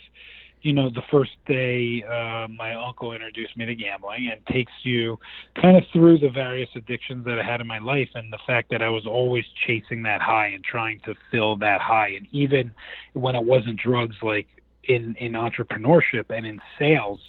you 0.61 0.73
know 0.73 0.89
the 0.89 1.03
first 1.09 1.31
day 1.45 2.03
uh, 2.03 2.47
my 2.47 2.75
uncle 2.75 3.13
introduced 3.13 3.55
me 3.55 3.65
to 3.65 3.75
gambling 3.75 4.29
and 4.31 4.45
takes 4.47 4.71
you 4.83 5.17
kind 5.61 5.77
of 5.77 5.83
through 5.93 6.17
the 6.17 6.29
various 6.29 6.69
addictions 6.75 7.25
that 7.25 7.39
I 7.39 7.43
had 7.43 7.61
in 7.61 7.67
my 7.67 7.79
life 7.79 8.09
and 8.15 8.31
the 8.31 8.39
fact 8.45 8.69
that 8.71 8.81
I 8.81 8.89
was 8.89 9.05
always 9.05 9.45
chasing 9.65 10.03
that 10.03 10.21
high 10.21 10.47
and 10.47 10.63
trying 10.63 10.99
to 11.01 11.15
fill 11.31 11.55
that 11.57 11.81
high. 11.81 12.09
And 12.09 12.27
even 12.31 12.71
when 13.13 13.35
it 13.35 13.43
wasn't 13.43 13.79
drugs 13.79 14.17
like 14.21 14.47
in 14.83 15.15
in 15.19 15.33
entrepreneurship 15.33 16.25
and 16.29 16.45
in 16.45 16.61
sales 16.77 17.19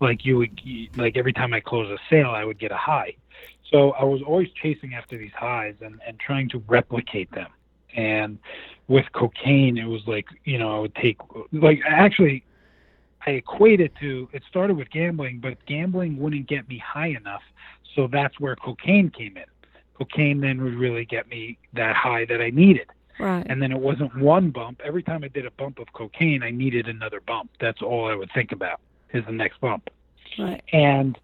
like 0.00 0.24
you 0.24 0.38
would 0.38 0.60
like 0.96 1.16
every 1.16 1.32
time 1.32 1.52
I 1.52 1.60
close 1.60 1.90
a 1.90 1.98
sale 2.08 2.30
I 2.30 2.44
would 2.44 2.58
get 2.58 2.72
a 2.72 2.76
high. 2.76 3.14
So 3.70 3.92
I 3.92 4.04
was 4.04 4.22
always 4.22 4.48
chasing 4.60 4.94
after 4.94 5.18
these 5.18 5.32
highs 5.36 5.74
and 5.80 6.00
and 6.06 6.18
trying 6.18 6.48
to 6.50 6.62
replicate 6.66 7.30
them. 7.32 7.48
And 7.94 8.38
with 8.88 9.04
cocaine 9.12 9.76
it 9.76 9.86
was 9.86 10.02
like 10.06 10.26
you 10.44 10.56
know 10.56 10.74
I 10.74 10.78
would 10.78 10.94
take 10.94 11.18
like 11.52 11.80
actually 11.86 12.44
I 13.26 13.32
equate 13.32 13.80
it 13.80 13.92
to 14.00 14.28
it 14.32 14.42
started 14.48 14.76
with 14.76 14.90
gambling, 14.90 15.40
but 15.40 15.64
gambling 15.66 16.18
wouldn't 16.18 16.46
get 16.46 16.68
me 16.68 16.78
high 16.78 17.08
enough. 17.08 17.42
So 17.94 18.06
that's 18.06 18.38
where 18.38 18.56
cocaine 18.56 19.10
came 19.10 19.36
in. 19.36 19.44
Cocaine 19.98 20.40
then 20.40 20.62
would 20.62 20.74
really 20.74 21.04
get 21.04 21.28
me 21.28 21.58
that 21.74 21.94
high 21.96 22.24
that 22.26 22.40
I 22.40 22.50
needed. 22.50 22.86
Right. 23.18 23.46
And 23.48 23.60
then 23.60 23.70
it 23.70 23.78
wasn't 23.78 24.16
one 24.16 24.50
bump. 24.50 24.80
Every 24.82 25.02
time 25.02 25.22
I 25.22 25.28
did 25.28 25.44
a 25.44 25.50
bump 25.50 25.78
of 25.78 25.92
cocaine, 25.92 26.42
I 26.42 26.50
needed 26.50 26.88
another 26.88 27.20
bump. 27.20 27.50
That's 27.60 27.82
all 27.82 28.08
I 28.08 28.14
would 28.14 28.30
think 28.32 28.52
about 28.52 28.80
is 29.12 29.24
the 29.26 29.32
next 29.32 29.60
bump. 29.60 29.90
right. 30.38 30.62
And 30.72 31.18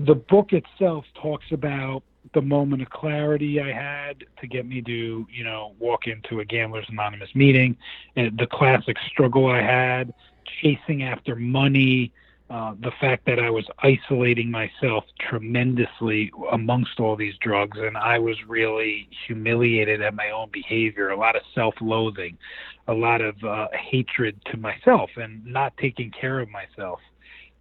the 0.00 0.14
book 0.14 0.52
itself 0.52 1.04
talks 1.20 1.46
about 1.50 2.02
the 2.34 2.42
moment 2.42 2.82
of 2.82 2.90
clarity 2.90 3.60
I 3.60 3.72
had 3.72 4.24
to 4.40 4.46
get 4.46 4.66
me 4.66 4.80
to, 4.82 5.26
you 5.30 5.44
know, 5.44 5.74
walk 5.78 6.06
into 6.06 6.40
a 6.40 6.44
Gamblers 6.44 6.86
Anonymous 6.88 7.34
meeting, 7.34 7.76
and 8.16 8.38
the 8.38 8.46
classic 8.46 8.96
struggle 9.10 9.46
I 9.46 9.62
had, 9.62 10.12
chasing 10.60 11.02
after 11.02 11.36
money, 11.36 12.12
uh, 12.50 12.74
the 12.80 12.92
fact 13.00 13.26
that 13.26 13.38
I 13.38 13.50
was 13.50 13.66
isolating 13.80 14.50
myself 14.50 15.04
tremendously 15.20 16.32
amongst 16.50 16.98
all 16.98 17.14
these 17.14 17.36
drugs, 17.40 17.78
and 17.78 17.96
I 17.96 18.18
was 18.18 18.36
really 18.46 19.08
humiliated 19.26 20.00
at 20.00 20.14
my 20.14 20.30
own 20.30 20.48
behavior, 20.50 21.10
a 21.10 21.16
lot 21.16 21.36
of 21.36 21.42
self 21.54 21.74
loathing, 21.80 22.38
a 22.86 22.94
lot 22.94 23.20
of 23.20 23.42
uh, 23.44 23.68
hatred 23.72 24.40
to 24.46 24.56
myself, 24.56 25.10
and 25.16 25.44
not 25.44 25.76
taking 25.76 26.10
care 26.10 26.40
of 26.40 26.48
myself. 26.48 27.00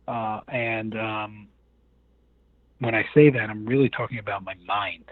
Uh, 0.08 0.40
and 0.48 0.98
um, 0.98 1.48
when 2.80 2.96
I 2.96 3.06
say 3.14 3.30
that, 3.30 3.50
I'm 3.50 3.66
really 3.66 3.90
talking 3.90 4.20
about 4.20 4.44
my 4.44 4.56
mind. 4.66 5.06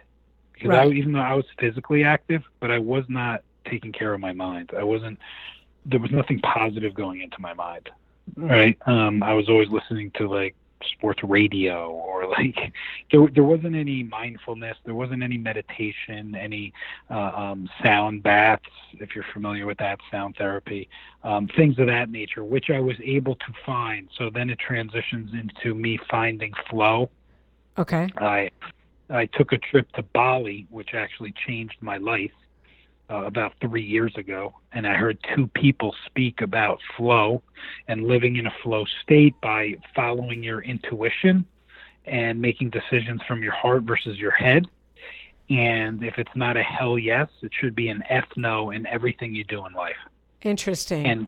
Because 0.54 0.72
I, 0.72 0.88
even 0.88 1.12
though 1.12 1.20
I 1.20 1.34
was 1.34 1.46
physically 1.60 2.06
active, 2.06 2.44
but 2.62 2.72
I 2.72 2.80
was 2.80 3.04
not 3.10 3.44
taking 3.70 3.92
care 3.92 4.14
of 4.14 4.22
my 4.22 4.32
mind. 4.32 4.72
I 4.78 4.84
wasn't. 4.84 5.20
There 5.86 6.00
was 6.00 6.12
nothing 6.12 6.40
positive 6.40 6.94
going 6.94 7.22
into 7.22 7.40
my 7.40 7.54
mind. 7.54 7.90
Right. 8.36 8.78
Um, 8.88 9.22
I 9.22 9.34
was 9.34 9.50
always 9.50 9.70
listening 9.70 10.12
to 10.18 10.28
like 10.28 10.56
sports 10.94 11.24
radio 11.24 11.90
or 11.90 12.28
like 12.30 12.56
there 13.12 13.28
there 13.34 13.44
wasn't 13.44 13.76
any 13.76 14.04
mindfulness. 14.04 14.78
There 14.86 14.96
wasn't 14.96 15.24
any 15.24 15.38
meditation, 15.38 16.36
any 16.36 16.74
uh, 17.10 17.32
um, 17.36 17.70
sound 17.84 18.24
baths. 18.24 18.64
If 18.94 19.16
you're 19.16 19.26
familiar 19.34 19.66
with 19.66 19.78
that, 19.80 20.00
sound 20.12 20.36
therapy, 20.38 20.90
um, 21.24 21.48
things 21.56 21.78
of 21.80 21.88
that 21.88 22.10
nature, 22.10 22.44
which 22.44 22.70
I 22.70 22.80
was 22.80 22.96
able 23.04 23.36
to 23.36 23.54
find. 23.66 24.10
So 24.18 24.30
then 24.30 24.50
it 24.50 24.60
transitions 24.60 25.32
into 25.34 25.76
me 25.76 26.00
finding 26.10 26.54
flow. 26.70 27.10
Okay. 27.78 28.10
I 28.18 28.50
I 29.10 29.28
took 29.28 29.52
a 29.52 29.58
trip 29.58 29.92
to 29.94 30.04
Bali, 30.04 30.66
which 30.70 30.94
actually 30.94 31.34
changed 31.46 31.78
my 31.82 31.98
life. 31.98 32.32
Uh, 33.10 33.24
about 33.24 33.54
three 33.62 33.84
years 33.84 34.14
ago, 34.16 34.54
and 34.72 34.88
I 34.88 34.96
heard 34.96 35.18
two 35.36 35.48
people 35.48 35.96
speak 36.06 36.42
about 36.42 36.80
flow 36.98 37.42
and 37.88 38.08
living 38.08 38.36
in 38.38 38.48
a 38.48 38.54
flow 38.64 38.86
state 39.04 39.36
by 39.42 39.76
following 39.96 40.44
your 40.44 40.62
intuition 40.62 41.46
and 42.06 42.42
making 42.42 42.72
decisions 42.72 43.22
from 43.28 43.44
your 43.44 43.54
heart 43.54 43.84
versus 43.84 44.18
your 44.18 44.32
head. 44.32 44.66
And 45.50 46.04
if 46.04 46.18
it's 46.18 46.36
not 46.36 46.58
a 46.58 46.64
hell 46.64 46.98
yes, 46.98 47.30
it 47.42 47.52
should 47.54 47.76
be 47.76 47.90
an 47.90 48.04
F 48.10 48.26
no 48.36 48.72
in 48.72 48.88
everything 48.88 49.36
you 49.36 49.44
do 49.44 49.66
in 49.66 49.74
life. 49.74 49.98
Interesting. 50.42 51.06
And 51.06 51.28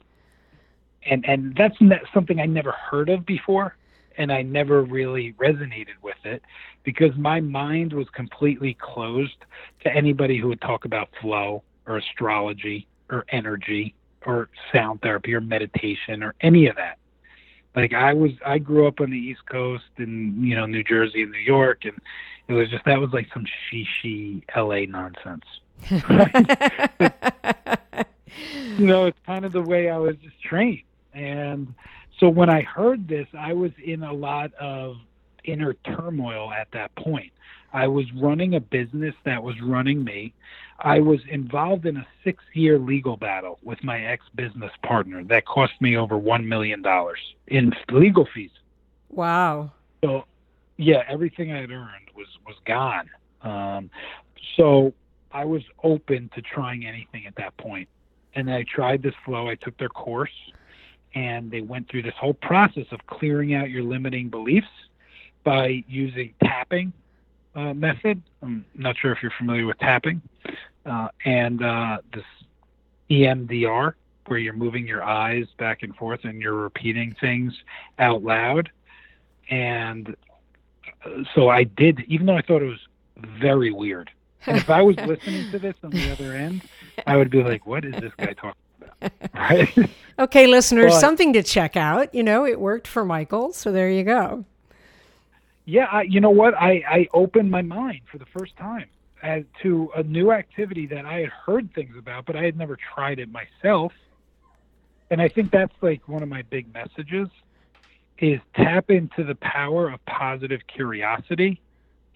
and 1.06 1.26
and 1.28 1.56
that's 1.56 1.78
something 2.14 2.40
I 2.40 2.46
never 2.46 2.72
heard 2.72 3.10
of 3.10 3.26
before, 3.26 3.76
and 4.18 4.32
I 4.32 4.42
never 4.42 4.82
really 4.82 5.34
resonated 5.34 5.96
with 6.02 6.18
it 6.24 6.42
because 6.84 7.16
my 7.16 7.40
mind 7.40 7.94
was 7.94 8.08
completely 8.10 8.76
closed 8.80 9.38
to 9.84 9.94
anybody 9.94 10.38
who 10.38 10.48
would 10.48 10.62
talk 10.62 10.86
about 10.86 11.10
flow 11.22 11.64
or 11.88 11.98
astrology 11.98 12.88
or 13.10 13.26
energy 13.30 13.96
or 14.26 14.50
sound 14.74 15.02
therapy 15.02 15.34
or 15.34 15.42
meditation 15.42 16.22
or 16.22 16.36
any 16.42 16.68
of 16.68 16.76
that. 16.76 16.98
Like 17.76 17.94
I 17.94 18.14
was, 18.14 18.32
I 18.46 18.58
grew 18.58 18.88
up 18.88 19.00
on 19.00 19.12
the 19.12 19.18
East 19.18 19.46
Coast 19.46 19.86
in 19.98 20.44
you 20.44 20.56
know 20.56 20.66
New 20.66 20.84
Jersey 20.84 21.24
and 21.24 21.32
New 21.32 21.40
York, 21.40 21.86
and 21.86 21.98
it 22.48 22.54
was 22.54 22.70
just 22.70 22.86
that 22.86 23.00
was 23.00 23.14
like 23.14 23.28
some 23.34 23.46
shishi 23.72 24.44
LA 24.56 24.90
nonsense. 24.90 25.46
you 28.78 28.86
know, 28.86 29.06
it's 29.06 29.20
kind 29.26 29.46
of 29.46 29.52
the 29.52 29.62
way 29.62 29.90
I 29.90 29.98
was 29.98 30.16
just 30.18 30.42
trained. 30.42 30.84
And 31.14 31.74
so 32.20 32.30
when 32.30 32.50
I 32.50 32.62
heard 32.62 33.08
this, 33.08 33.28
I 33.38 33.54
was 33.54 33.72
in 33.84 34.04
a 34.04 34.14
lot 34.14 34.54
of 34.56 34.98
inner 35.44 35.74
turmoil 35.74 36.52
at 36.52 36.70
that 36.72 36.96
point. 36.96 37.32
I 37.78 37.86
was 37.86 38.12
running 38.14 38.56
a 38.56 38.60
business 38.60 39.14
that 39.24 39.44
was 39.44 39.56
running 39.62 40.04
me. 40.04 40.34
I 40.80 41.00
was 41.00 41.20
involved 41.30 41.86
in 41.86 41.98
a 41.98 42.08
six 42.24 42.44
year 42.54 42.80
legal 42.80 43.18
battle 43.18 43.60
with 43.62 43.84
my 43.84 44.04
ex 44.04 44.26
business 44.34 44.72
partner 44.82 45.24
that 45.26 45.46
cost 45.46 45.74
me 45.80 45.96
over 45.96 46.16
$1 46.16 46.44
million 46.46 46.84
in 47.46 47.72
legal 47.92 48.28
fees. 48.34 48.50
Wow. 49.10 49.74
So, 50.04 50.26
yeah, 50.78 51.04
everything 51.08 51.52
I 51.52 51.62
had 51.62 51.70
earned 51.70 52.10
was, 52.16 52.26
was 52.48 52.56
gone. 52.66 53.12
Um, 53.44 53.92
so 54.56 54.92
I 55.32 55.46
was 55.46 55.62
open 55.84 56.32
to 56.34 56.42
trying 56.42 56.84
anything 56.84 57.28
at 57.28 57.36
that 57.36 57.56
point. 57.58 57.90
And 58.34 58.50
I 58.50 58.64
tried 58.64 59.04
this 59.04 59.16
flow. 59.24 59.50
I 59.50 59.56
took 59.56 59.78
their 59.78 59.90
course 59.90 60.34
and 61.14 61.52
they 61.52 61.62
went 61.62 61.90
through 61.90 62.02
this 62.04 62.16
whole 62.20 62.34
process 62.34 62.88
of 62.92 63.06
clearing 63.06 63.54
out 63.54 63.70
your 63.70 63.84
limiting 63.84 64.30
beliefs 64.30 64.68
by 65.44 65.84
using 65.88 66.34
tapping 66.44 66.92
uh, 67.56 67.74
method. 67.74 68.22
I'm 68.42 68.66
not 68.76 68.98
sure 68.98 69.12
if 69.12 69.20
you're 69.22 69.34
familiar 69.38 69.66
with 69.66 69.78
tapping, 69.80 70.22
uh, 70.86 71.10
and 71.26 71.64
uh, 71.64 71.98
this 72.14 72.24
EMDR, 73.10 73.94
where 74.28 74.40
you're 74.40 74.54
moving 74.54 74.86
your 74.86 75.04
eyes 75.04 75.46
back 75.58 75.84
and 75.84 75.96
forth 75.96 76.22
and 76.24 76.42
you're 76.42 76.54
repeating 76.54 77.16
things 77.20 77.54
out 77.98 78.24
loud. 78.24 78.70
And 79.50 80.16
uh, 81.06 81.10
so 81.34 81.50
I 81.50 81.64
did, 81.64 82.02
even 82.08 82.26
though 82.26 82.36
I 82.36 82.42
thought 82.42 82.62
it 82.62 82.66
was 82.66 82.88
very 83.40 83.72
weird. 83.72 84.12
And 84.46 84.58
if 84.58 84.70
I 84.70 84.82
was 84.82 84.96
listening 85.06 85.50
to 85.52 85.60
this 85.60 85.76
on 85.84 85.92
the 85.92 86.12
other 86.12 86.34
end, 86.34 86.62
I 87.06 87.18
would 87.18 87.30
be 87.30 87.44
like, 87.44 87.66
"What 87.66 87.86
is 87.86 87.94
this 87.94 88.14
guy 88.18 88.34
talking 88.34 88.62
about?" 89.00 89.12
Right? 89.34 89.90
okay, 90.20 90.48
listeners, 90.48 90.94
but, 90.94 91.00
something 91.00 91.34
to 91.34 91.44
check 91.44 91.76
out. 91.76 92.14
You 92.14 92.24
know, 92.24 92.46
it 92.46 92.60
worked 92.60 92.88
for 92.88 93.06
Michael, 93.06 93.54
so 93.54 93.72
there 93.72 93.90
you 93.90 94.04
go. 94.04 94.46
Yeah, 95.68 95.88
I, 95.92 96.04
you 96.04 96.22
know 96.22 96.30
what? 96.30 96.54
I, 96.54 96.82
I 96.90 97.08
opened 97.14 97.52
my 97.52 97.62
mind 97.62 98.00
for 98.10 98.18
the 98.18 98.26
first 98.26 98.56
time 98.56 98.88
as 99.22 99.44
to 99.64 99.92
a 99.98 100.02
new 100.02 100.32
activity 100.32 100.88
that 100.88 101.06
I 101.06 101.20
had 101.20 101.30
heard 101.30 101.74
things 101.74 101.94
about, 101.98 102.26
but 102.26 102.38
I 102.38 102.44
had 102.44 102.58
never 102.58 102.78
tried 102.78 103.20
it 103.20 103.30
myself. 103.30 103.92
And 105.12 105.22
I 105.22 105.28
think 105.28 105.52
that's 105.52 105.74
like 105.82 106.08
one 106.08 106.24
of 106.24 106.30
my 106.30 106.44
big 106.44 106.74
messages 106.74 107.28
is 108.18 108.40
tap 108.56 108.90
into 108.90 109.26
the 109.26 109.36
power 109.36 109.90
of 109.90 110.04
positive 110.06 110.62
curiosity. 110.68 111.60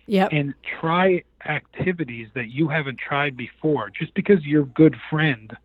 Yep. 0.07 0.29
And 0.31 0.53
try 0.79 1.23
activities 1.45 2.29
that 2.33 2.49
you 2.51 2.69
haven't 2.69 2.99
tried 2.99 3.35
before. 3.35 3.89
Just 3.89 4.13
because 4.13 4.45
your 4.45 4.63
good 4.63 4.95
friend 5.09 5.55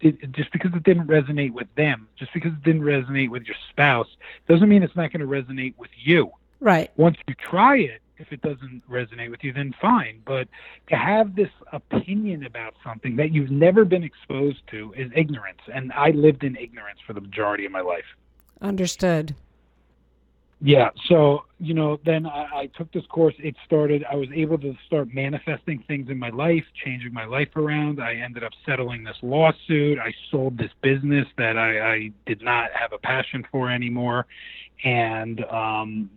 it, 0.00 0.32
just 0.32 0.52
because 0.52 0.72
it 0.74 0.82
didn't 0.82 1.06
resonate 1.06 1.52
with 1.52 1.74
them, 1.74 2.06
just 2.18 2.32
because 2.32 2.52
it 2.52 2.62
didn't 2.62 2.82
resonate 2.82 3.30
with 3.30 3.44
your 3.44 3.56
spouse, 3.70 4.08
doesn't 4.48 4.68
mean 4.68 4.82
it's 4.82 4.94
not 4.94 5.12
going 5.12 5.20
to 5.20 5.26
resonate 5.26 5.74
with 5.76 5.90
you. 5.96 6.30
Right. 6.60 6.90
Once 6.96 7.16
you 7.26 7.34
try 7.34 7.76
it, 7.76 8.00
if 8.18 8.32
it 8.32 8.42
doesn't 8.42 8.82
resonate 8.90 9.30
with 9.30 9.44
you, 9.44 9.52
then 9.52 9.74
fine. 9.80 10.20
But 10.26 10.48
to 10.88 10.96
have 10.96 11.36
this 11.36 11.50
opinion 11.72 12.44
about 12.44 12.74
something 12.82 13.16
that 13.16 13.32
you've 13.32 13.50
never 13.50 13.84
been 13.84 14.02
exposed 14.02 14.66
to 14.72 14.92
is 14.96 15.10
ignorance. 15.14 15.60
And 15.72 15.92
I 15.92 16.10
lived 16.10 16.42
in 16.42 16.56
ignorance 16.56 16.98
for 17.06 17.12
the 17.12 17.20
majority 17.20 17.64
of 17.64 17.72
my 17.72 17.80
life. 17.80 18.04
Understood. 18.60 19.36
Yeah. 20.60 20.90
So, 21.06 21.44
you 21.60 21.72
know, 21.72 22.00
then 22.04 22.26
I, 22.26 22.48
I 22.52 22.66
took 22.76 22.90
this 22.92 23.06
course. 23.06 23.34
It 23.38 23.54
started, 23.64 24.04
I 24.10 24.16
was 24.16 24.28
able 24.34 24.58
to 24.58 24.76
start 24.86 25.14
manifesting 25.14 25.84
things 25.86 26.10
in 26.10 26.18
my 26.18 26.30
life, 26.30 26.64
changing 26.84 27.12
my 27.12 27.26
life 27.26 27.54
around. 27.54 28.02
I 28.02 28.14
ended 28.14 28.42
up 28.42 28.50
settling 28.66 29.04
this 29.04 29.16
lawsuit. 29.22 30.00
I 30.00 30.12
sold 30.32 30.58
this 30.58 30.72
business 30.82 31.28
that 31.36 31.56
I, 31.56 31.94
I 31.94 32.10
did 32.26 32.42
not 32.42 32.72
have 32.74 32.92
a 32.92 32.98
passion 32.98 33.46
for 33.52 33.70
anymore. 33.70 34.26
And 34.82 35.44
um, 35.44 36.10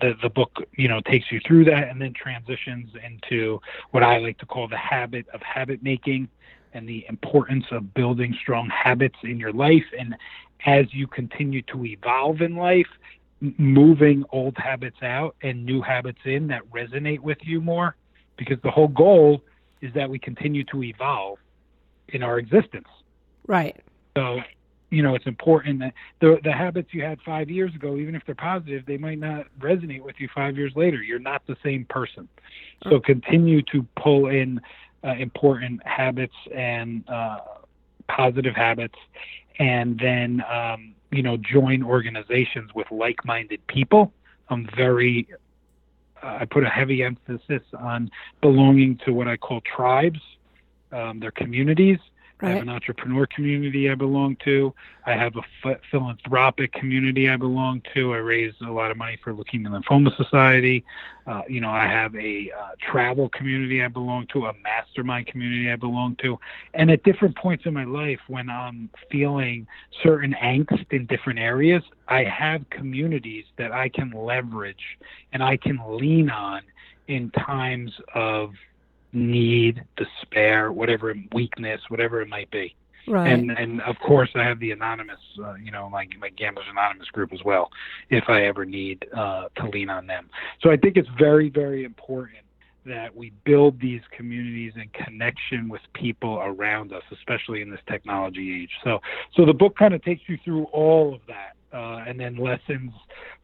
the 0.00 0.14
the 0.22 0.28
book 0.28 0.64
you 0.76 0.88
know 0.88 1.00
takes 1.00 1.30
you 1.30 1.40
through 1.46 1.64
that 1.64 1.88
and 1.88 2.00
then 2.00 2.12
transitions 2.12 2.90
into 3.04 3.60
what 3.90 4.02
I 4.02 4.18
like 4.18 4.38
to 4.38 4.46
call 4.46 4.68
the 4.68 4.76
habit 4.76 5.26
of 5.32 5.40
habit 5.42 5.82
making 5.82 6.28
and 6.72 6.88
the 6.88 7.04
importance 7.08 7.64
of 7.70 7.92
building 7.94 8.36
strong 8.40 8.68
habits 8.68 9.16
in 9.22 9.38
your 9.38 9.52
life. 9.52 9.84
And 9.98 10.14
as 10.66 10.86
you 10.92 11.06
continue 11.06 11.62
to 11.62 11.84
evolve 11.84 12.40
in 12.42 12.56
life 12.56 12.86
moving 13.40 14.24
old 14.32 14.56
habits 14.58 14.98
out 15.02 15.34
and 15.42 15.64
new 15.64 15.80
habits 15.80 16.20
in 16.24 16.46
that 16.48 16.62
resonate 16.70 17.20
with 17.20 17.38
you 17.42 17.60
more. 17.60 17.96
Because 18.36 18.58
the 18.62 18.70
whole 18.70 18.88
goal 18.88 19.42
is 19.80 19.92
that 19.94 20.08
we 20.08 20.18
continue 20.18 20.64
to 20.64 20.82
evolve 20.82 21.38
in 22.08 22.22
our 22.22 22.38
existence. 22.38 22.88
Right. 23.46 23.76
So 24.16 24.40
you 24.90 25.02
know, 25.02 25.14
it's 25.14 25.26
important 25.26 25.80
that 25.80 25.94
the 26.20 26.38
the 26.42 26.52
habits 26.52 26.88
you 26.92 27.02
had 27.02 27.20
five 27.22 27.48
years 27.48 27.74
ago, 27.74 27.96
even 27.96 28.14
if 28.14 28.22
they're 28.26 28.34
positive, 28.34 28.84
they 28.86 28.98
might 28.98 29.18
not 29.18 29.46
resonate 29.60 30.02
with 30.02 30.16
you 30.18 30.28
five 30.34 30.56
years 30.56 30.72
later. 30.74 31.02
You're 31.02 31.20
not 31.20 31.46
the 31.46 31.56
same 31.62 31.84
person. 31.88 32.28
So 32.88 32.98
continue 32.98 33.62
to 33.72 33.86
pull 33.96 34.28
in 34.28 34.60
uh, 35.04 35.14
important 35.14 35.86
habits 35.86 36.34
and 36.54 37.08
uh, 37.08 37.38
positive 38.08 38.54
habits, 38.54 38.98
and 39.60 39.98
then 39.98 40.42
um, 40.50 40.94
you 41.12 41.22
know 41.22 41.36
join 41.36 41.84
organizations 41.84 42.70
with 42.74 42.90
like-minded 42.90 43.64
people. 43.68 44.12
I'm 44.48 44.68
very 44.76 45.28
uh, 46.20 46.38
I 46.40 46.44
put 46.46 46.64
a 46.64 46.68
heavy 46.68 47.04
emphasis 47.04 47.62
on 47.78 48.10
belonging 48.40 48.98
to 49.04 49.12
what 49.12 49.28
I 49.28 49.36
call 49.36 49.60
tribes. 49.60 50.20
Um, 50.90 51.20
they're 51.20 51.30
communities 51.30 51.98
Right. 52.40 52.50
I 52.50 52.54
have 52.54 52.62
an 52.62 52.68
entrepreneur 52.70 53.26
community 53.26 53.90
I 53.90 53.94
belong 53.94 54.36
to. 54.44 54.72
I 55.04 55.12
have 55.12 55.34
a 55.36 55.76
philanthropic 55.90 56.72
community 56.72 57.28
I 57.28 57.36
belong 57.36 57.82
to. 57.94 58.14
I 58.14 58.18
raise 58.18 58.54
a 58.62 58.70
lot 58.70 58.90
of 58.90 58.96
money 58.96 59.18
for 59.22 59.34
Leukemia 59.34 59.74
and 59.74 59.84
Lymphoma 59.84 60.16
Society. 60.16 60.84
Uh, 61.26 61.42
you 61.48 61.60
know, 61.60 61.70
I 61.70 61.86
have 61.86 62.14
a 62.16 62.50
uh, 62.58 62.70
travel 62.80 63.28
community 63.28 63.82
I 63.82 63.88
belong 63.88 64.26
to, 64.32 64.46
a 64.46 64.54
mastermind 64.62 65.26
community 65.26 65.70
I 65.70 65.76
belong 65.76 66.16
to. 66.22 66.38
And 66.72 66.90
at 66.90 67.02
different 67.02 67.36
points 67.36 67.66
in 67.66 67.74
my 67.74 67.84
life, 67.84 68.20
when 68.28 68.48
I'm 68.48 68.88
feeling 69.10 69.66
certain 70.02 70.34
angst 70.42 70.92
in 70.92 71.06
different 71.06 71.38
areas, 71.38 71.82
I 72.08 72.24
have 72.24 72.68
communities 72.70 73.44
that 73.58 73.72
I 73.72 73.88
can 73.90 74.12
leverage 74.12 74.98
and 75.32 75.42
I 75.42 75.56
can 75.56 75.78
lean 75.86 76.30
on 76.30 76.62
in 77.06 77.30
times 77.30 77.92
of 78.14 78.54
need, 79.12 79.82
despair, 79.96 80.72
whatever 80.72 81.14
weakness, 81.32 81.80
whatever 81.88 82.20
it 82.20 82.28
might 82.28 82.50
be. 82.50 82.74
Right. 83.06 83.32
And 83.32 83.50
and 83.50 83.80
of 83.82 83.96
course 83.98 84.30
I 84.34 84.44
have 84.44 84.60
the 84.60 84.70
anonymous, 84.72 85.18
uh, 85.42 85.54
you 85.54 85.70
know, 85.70 85.88
my 85.88 86.06
my 86.18 86.28
Gamblers 86.28 86.66
Anonymous 86.70 87.08
group 87.08 87.32
as 87.32 87.40
well, 87.44 87.70
if 88.10 88.24
I 88.28 88.44
ever 88.44 88.64
need 88.64 89.04
uh, 89.16 89.48
to 89.56 89.68
lean 89.68 89.90
on 89.90 90.06
them. 90.06 90.28
So 90.62 90.70
I 90.70 90.76
think 90.76 90.96
it's 90.96 91.08
very 91.18 91.48
very 91.48 91.84
important 91.84 92.38
that 92.86 93.14
we 93.14 93.32
build 93.44 93.80
these 93.80 94.00
communities 94.16 94.72
and 94.76 94.92
connection 94.92 95.68
with 95.68 95.80
people 95.94 96.40
around 96.40 96.92
us, 96.92 97.02
especially 97.12 97.62
in 97.62 97.70
this 97.70 97.80
technology 97.88 98.62
age. 98.62 98.70
So 98.84 99.00
so 99.34 99.44
the 99.44 99.54
book 99.54 99.76
kind 99.76 99.94
of 99.94 100.02
takes 100.04 100.22
you 100.28 100.38
through 100.44 100.64
all 100.64 101.14
of 101.14 101.20
that, 101.26 101.76
uh, 101.76 102.04
and 102.06 102.20
then 102.20 102.36
lessons 102.36 102.92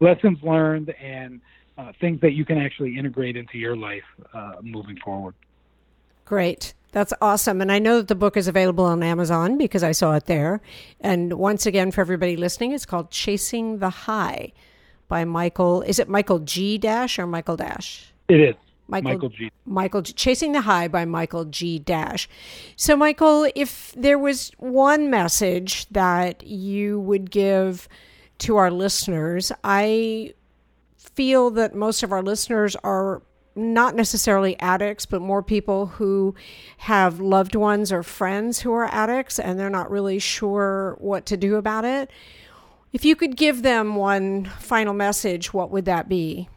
lessons 0.00 0.38
learned 0.42 0.94
and 1.02 1.40
uh, 1.78 1.92
things 2.00 2.20
that 2.20 2.32
you 2.32 2.44
can 2.44 2.58
actually 2.58 2.98
integrate 2.98 3.36
into 3.36 3.58
your 3.58 3.76
life 3.76 4.04
uh, 4.32 4.52
moving 4.62 4.96
forward. 5.04 5.34
Great. 6.26 6.74
That's 6.92 7.12
awesome. 7.20 7.60
And 7.60 7.70
I 7.70 7.78
know 7.78 7.98
that 7.98 8.08
the 8.08 8.14
book 8.14 8.36
is 8.36 8.48
available 8.48 8.84
on 8.84 9.02
Amazon 9.02 9.58
because 9.58 9.82
I 9.82 9.92
saw 9.92 10.14
it 10.14 10.26
there. 10.26 10.60
And 11.00 11.34
once 11.34 11.66
again, 11.66 11.90
for 11.90 12.00
everybody 12.00 12.36
listening, 12.36 12.72
it's 12.72 12.86
called 12.86 13.10
Chasing 13.10 13.78
the 13.78 13.90
High 13.90 14.52
by 15.08 15.24
Michael. 15.24 15.82
Is 15.82 15.98
it 15.98 16.08
Michael 16.08 16.40
G. 16.40 16.78
Dash 16.78 17.18
or 17.18 17.26
Michael 17.26 17.56
Dash? 17.56 18.12
It 18.28 18.40
is. 18.40 18.54
Michael, 18.88 19.10
Michael 19.10 19.28
G. 19.28 19.50
Michael 19.64 20.02
Chasing 20.02 20.52
the 20.52 20.60
High 20.60 20.88
by 20.88 21.04
Michael 21.04 21.44
G. 21.44 21.78
Dash. 21.78 22.28
So, 22.76 22.96
Michael, 22.96 23.50
if 23.54 23.92
there 23.96 24.18
was 24.18 24.52
one 24.58 25.10
message 25.10 25.86
that 25.90 26.46
you 26.46 27.00
would 27.00 27.30
give 27.30 27.88
to 28.38 28.56
our 28.56 28.70
listeners, 28.70 29.52
I 29.64 30.34
feel 30.96 31.50
that 31.50 31.74
most 31.74 32.02
of 32.02 32.12
our 32.12 32.22
listeners 32.22 32.76
are 32.76 33.22
not 33.56 33.94
necessarily 33.94 34.58
addicts, 34.60 35.06
but 35.06 35.22
more 35.22 35.42
people 35.42 35.86
who 35.86 36.34
have 36.78 37.20
loved 37.20 37.54
ones 37.54 37.90
or 37.90 38.02
friends 38.02 38.60
who 38.60 38.72
are 38.72 38.86
addicts 38.92 39.38
and 39.38 39.58
they're 39.58 39.70
not 39.70 39.90
really 39.90 40.18
sure 40.18 40.96
what 40.98 41.26
to 41.26 41.36
do 41.36 41.56
about 41.56 41.84
it. 41.84 42.10
If 42.92 43.04
you 43.04 43.16
could 43.16 43.36
give 43.36 43.62
them 43.62 43.96
one 43.96 44.44
final 44.60 44.94
message, 44.94 45.52
what 45.52 45.70
would 45.70 45.86
that 45.86 46.08
be? 46.08 46.48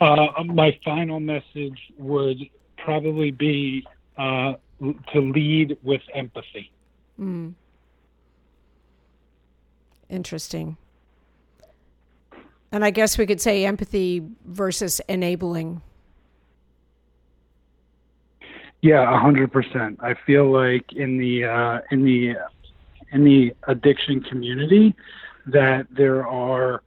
Uh, 0.00 0.26
my 0.44 0.78
final 0.84 1.20
message 1.20 1.92
would 1.96 2.38
probably 2.76 3.30
be 3.30 3.86
uh, 4.18 4.54
to 5.12 5.20
lead 5.20 5.78
with 5.82 6.02
empathy. 6.14 6.70
Mm. 7.18 7.54
Interesting. 10.08 10.76
And 12.74 12.84
I 12.84 12.90
guess 12.90 13.16
we 13.16 13.24
could 13.24 13.40
say 13.40 13.64
empathy 13.64 14.20
versus 14.46 15.00
enabling. 15.08 15.80
Yeah, 18.82 19.16
hundred 19.16 19.52
percent. 19.52 20.00
I 20.02 20.14
feel 20.26 20.50
like 20.50 20.92
in 20.92 21.16
the 21.16 21.44
uh, 21.44 21.80
in 21.92 22.04
the 22.04 22.34
in 23.12 23.22
the 23.22 23.54
addiction 23.68 24.22
community 24.22 24.92
that 25.46 25.86
there 25.96 26.26
are, 26.26 26.82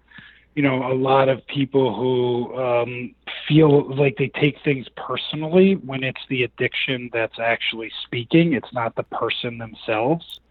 you 0.55 0.61
know, 0.61 0.91
a 0.91 0.93
lot 0.93 1.29
of 1.29 1.47
people 1.47 1.95
who 1.95 2.53
um, 2.61 3.15
feel 3.47 3.89
like 3.95 4.17
they 4.17 4.27
take 4.27 4.57
things 4.65 4.88
personally 4.97 5.75
when 5.75 6.03
it's 6.03 6.19
the 6.27 6.43
addiction 6.43 7.09
that's 7.13 7.39
actually 7.39 7.93
speaking. 8.03 8.51
It's 8.51 8.73
not 8.73 8.93
the 8.95 9.03
person 9.03 9.57
themselves, 9.57 10.41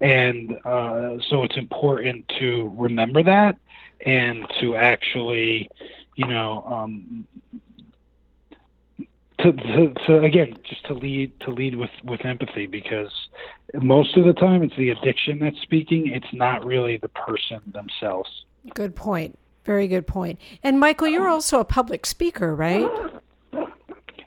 and 0.00 0.56
uh, 0.64 1.18
so 1.28 1.42
it's 1.42 1.58
important 1.58 2.32
to 2.38 2.72
remember 2.78 3.22
that 3.24 3.58
and 4.04 4.46
to 4.60 4.76
actually, 4.76 5.70
you 6.16 6.26
know, 6.26 6.64
um, 6.64 7.26
to, 9.40 9.52
to, 9.52 9.94
to, 10.06 10.18
again 10.20 10.56
just 10.64 10.84
to 10.86 10.94
lead 10.94 11.38
to 11.40 11.50
lead 11.50 11.76
with 11.76 11.90
with 12.04 12.24
empathy 12.24 12.66
because 12.66 13.12
most 13.74 14.16
of 14.16 14.24
the 14.24 14.32
time 14.32 14.62
it's 14.62 14.76
the 14.76 14.90
addiction 14.90 15.38
that's 15.38 15.60
speaking. 15.60 16.08
It's 16.08 16.32
not 16.32 16.64
really 16.64 16.96
the 16.96 17.08
person 17.08 17.60
themselves. 17.72 18.30
Good 18.74 18.96
point. 18.96 19.38
Very 19.64 19.88
good 19.88 20.06
point. 20.06 20.38
And 20.62 20.80
michael 20.80 21.08
you're 21.08 21.28
also 21.28 21.60
a 21.60 21.64
public 21.64 22.06
speaker 22.06 22.54
right? 22.54 22.88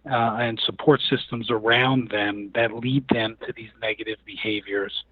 uh, 0.10 0.38
and 0.40 0.60
support 0.66 1.02
systems 1.08 1.52
around 1.52 2.10
them 2.10 2.50
that 2.56 2.74
lead 2.74 3.08
them 3.10 3.38
to 3.46 3.54
these 3.54 3.70
negative 3.80 4.18
behaviors. 4.26 5.04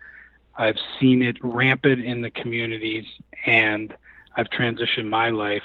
I've 0.57 0.77
seen 0.99 1.21
it 1.21 1.37
rampant 1.43 2.03
in 2.03 2.23
the 2.23 2.31
communities, 2.31 3.05
and 3.45 3.95
I've 4.35 4.49
transitioned 4.49 5.07
my 5.07 5.29
life 5.29 5.61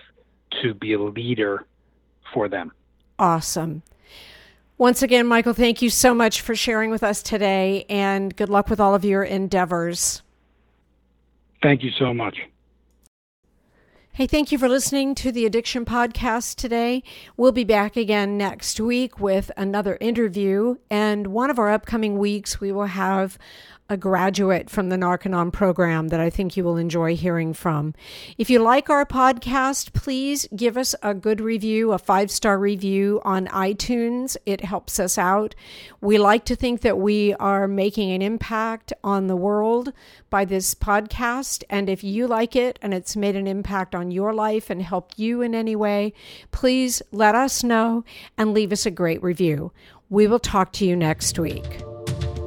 to 0.61 0.75
be 0.75 0.93
a 0.93 1.01
leader 1.01 1.65
for 2.35 2.51
them. 2.51 2.73
Awesome. 3.19 3.83
Once 4.79 5.03
again, 5.03 5.27
Michael, 5.27 5.53
thank 5.53 5.81
you 5.83 5.91
so 5.91 6.13
much 6.13 6.41
for 6.41 6.55
sharing 6.55 6.91
with 6.91 7.03
us 7.03 7.23
today 7.23 7.85
and 7.89 8.35
good 8.35 8.49
luck 8.49 8.69
with 8.69 8.81
all 8.81 8.95
of 8.95 9.05
your 9.05 9.23
endeavors. 9.23 10.23
Thank 11.63 11.83
you 11.83 11.91
so 11.99 12.13
much. 12.13 12.39
Hey, 14.15 14.27
thank 14.27 14.53
you 14.53 14.59
for 14.59 14.69
listening 14.69 15.15
to 15.15 15.33
the 15.33 15.47
Addiction 15.47 15.87
Podcast 15.87 16.57
today. 16.57 17.03
We'll 17.39 17.53
be 17.53 17.65
back 17.65 17.97
again 17.97 18.37
next 18.37 18.79
week 18.79 19.19
with 19.19 19.51
another 19.57 19.97
interview. 20.03 20.77
And 20.91 21.29
one 21.29 21.49
of 21.49 21.59
our 21.59 21.71
upcoming 21.71 22.19
weeks, 22.19 22.61
we 22.61 22.73
will 22.73 22.87
have 22.87 23.39
a 23.89 23.97
graduate 23.97 24.71
from 24.71 24.89
the 24.89 24.97
Narconon 24.97 25.53
program 25.53 26.09
that 26.09 26.21
I 26.21 26.31
think 26.31 26.57
you 26.57 26.65
will 26.65 26.77
enjoy 26.77 27.15
hearing 27.15 27.53
from. 27.53 27.95
If 28.39 28.49
you 28.49 28.59
like 28.59 28.89
our 28.89 29.05
podcast, 29.05 29.93
please 29.93 30.49
give 30.57 30.77
us 30.77 30.95
a 31.03 31.15
good 31.15 31.41
review, 31.41 31.93
a 31.93 31.99
five 31.99 32.31
star 32.31 32.59
review 32.59 33.21
on 33.25 33.49
iTunes. 33.49 34.37
It 34.47 34.65
helps 34.65 34.99
us 34.99 35.19
out. 35.19 35.55
We 36.01 36.17
like 36.17 36.45
to 36.47 36.57
think 36.57 36.81
that 36.81 36.99
we 36.99 37.35
are 37.35 37.69
making 37.69 38.11
an 38.13 38.23
impact 38.23 38.93
on 39.05 39.27
the 39.27 39.37
world 39.37 39.93
by 40.31 40.45
this 40.45 40.75
podcast. 40.75 41.63
And 41.69 41.89
if 41.91 42.03
you 42.03 42.27
like 42.27 42.57
it 42.57 42.79
and 42.81 42.95
it's 42.95 43.17
made 43.17 43.37
an 43.37 43.47
impact 43.47 43.95
on 43.95 44.11
your 44.11 44.33
life 44.33 44.71
and 44.71 44.81
helped 44.81 45.19
you 45.19 45.43
in 45.43 45.55
any 45.55 45.77
way, 45.77 46.15
please 46.51 47.03
let 47.13 47.35
us 47.35 47.63
know 47.63 48.05
and 48.39 48.55
leave 48.55 48.73
us 48.73 48.87
a 48.87 48.91
great 48.91 49.23
review. 49.23 49.73
We 50.09 50.27
will 50.27 50.39
talk 50.39 50.73
to 50.75 50.87
you 50.87 50.97
next 50.97 51.39
week. 51.39 51.83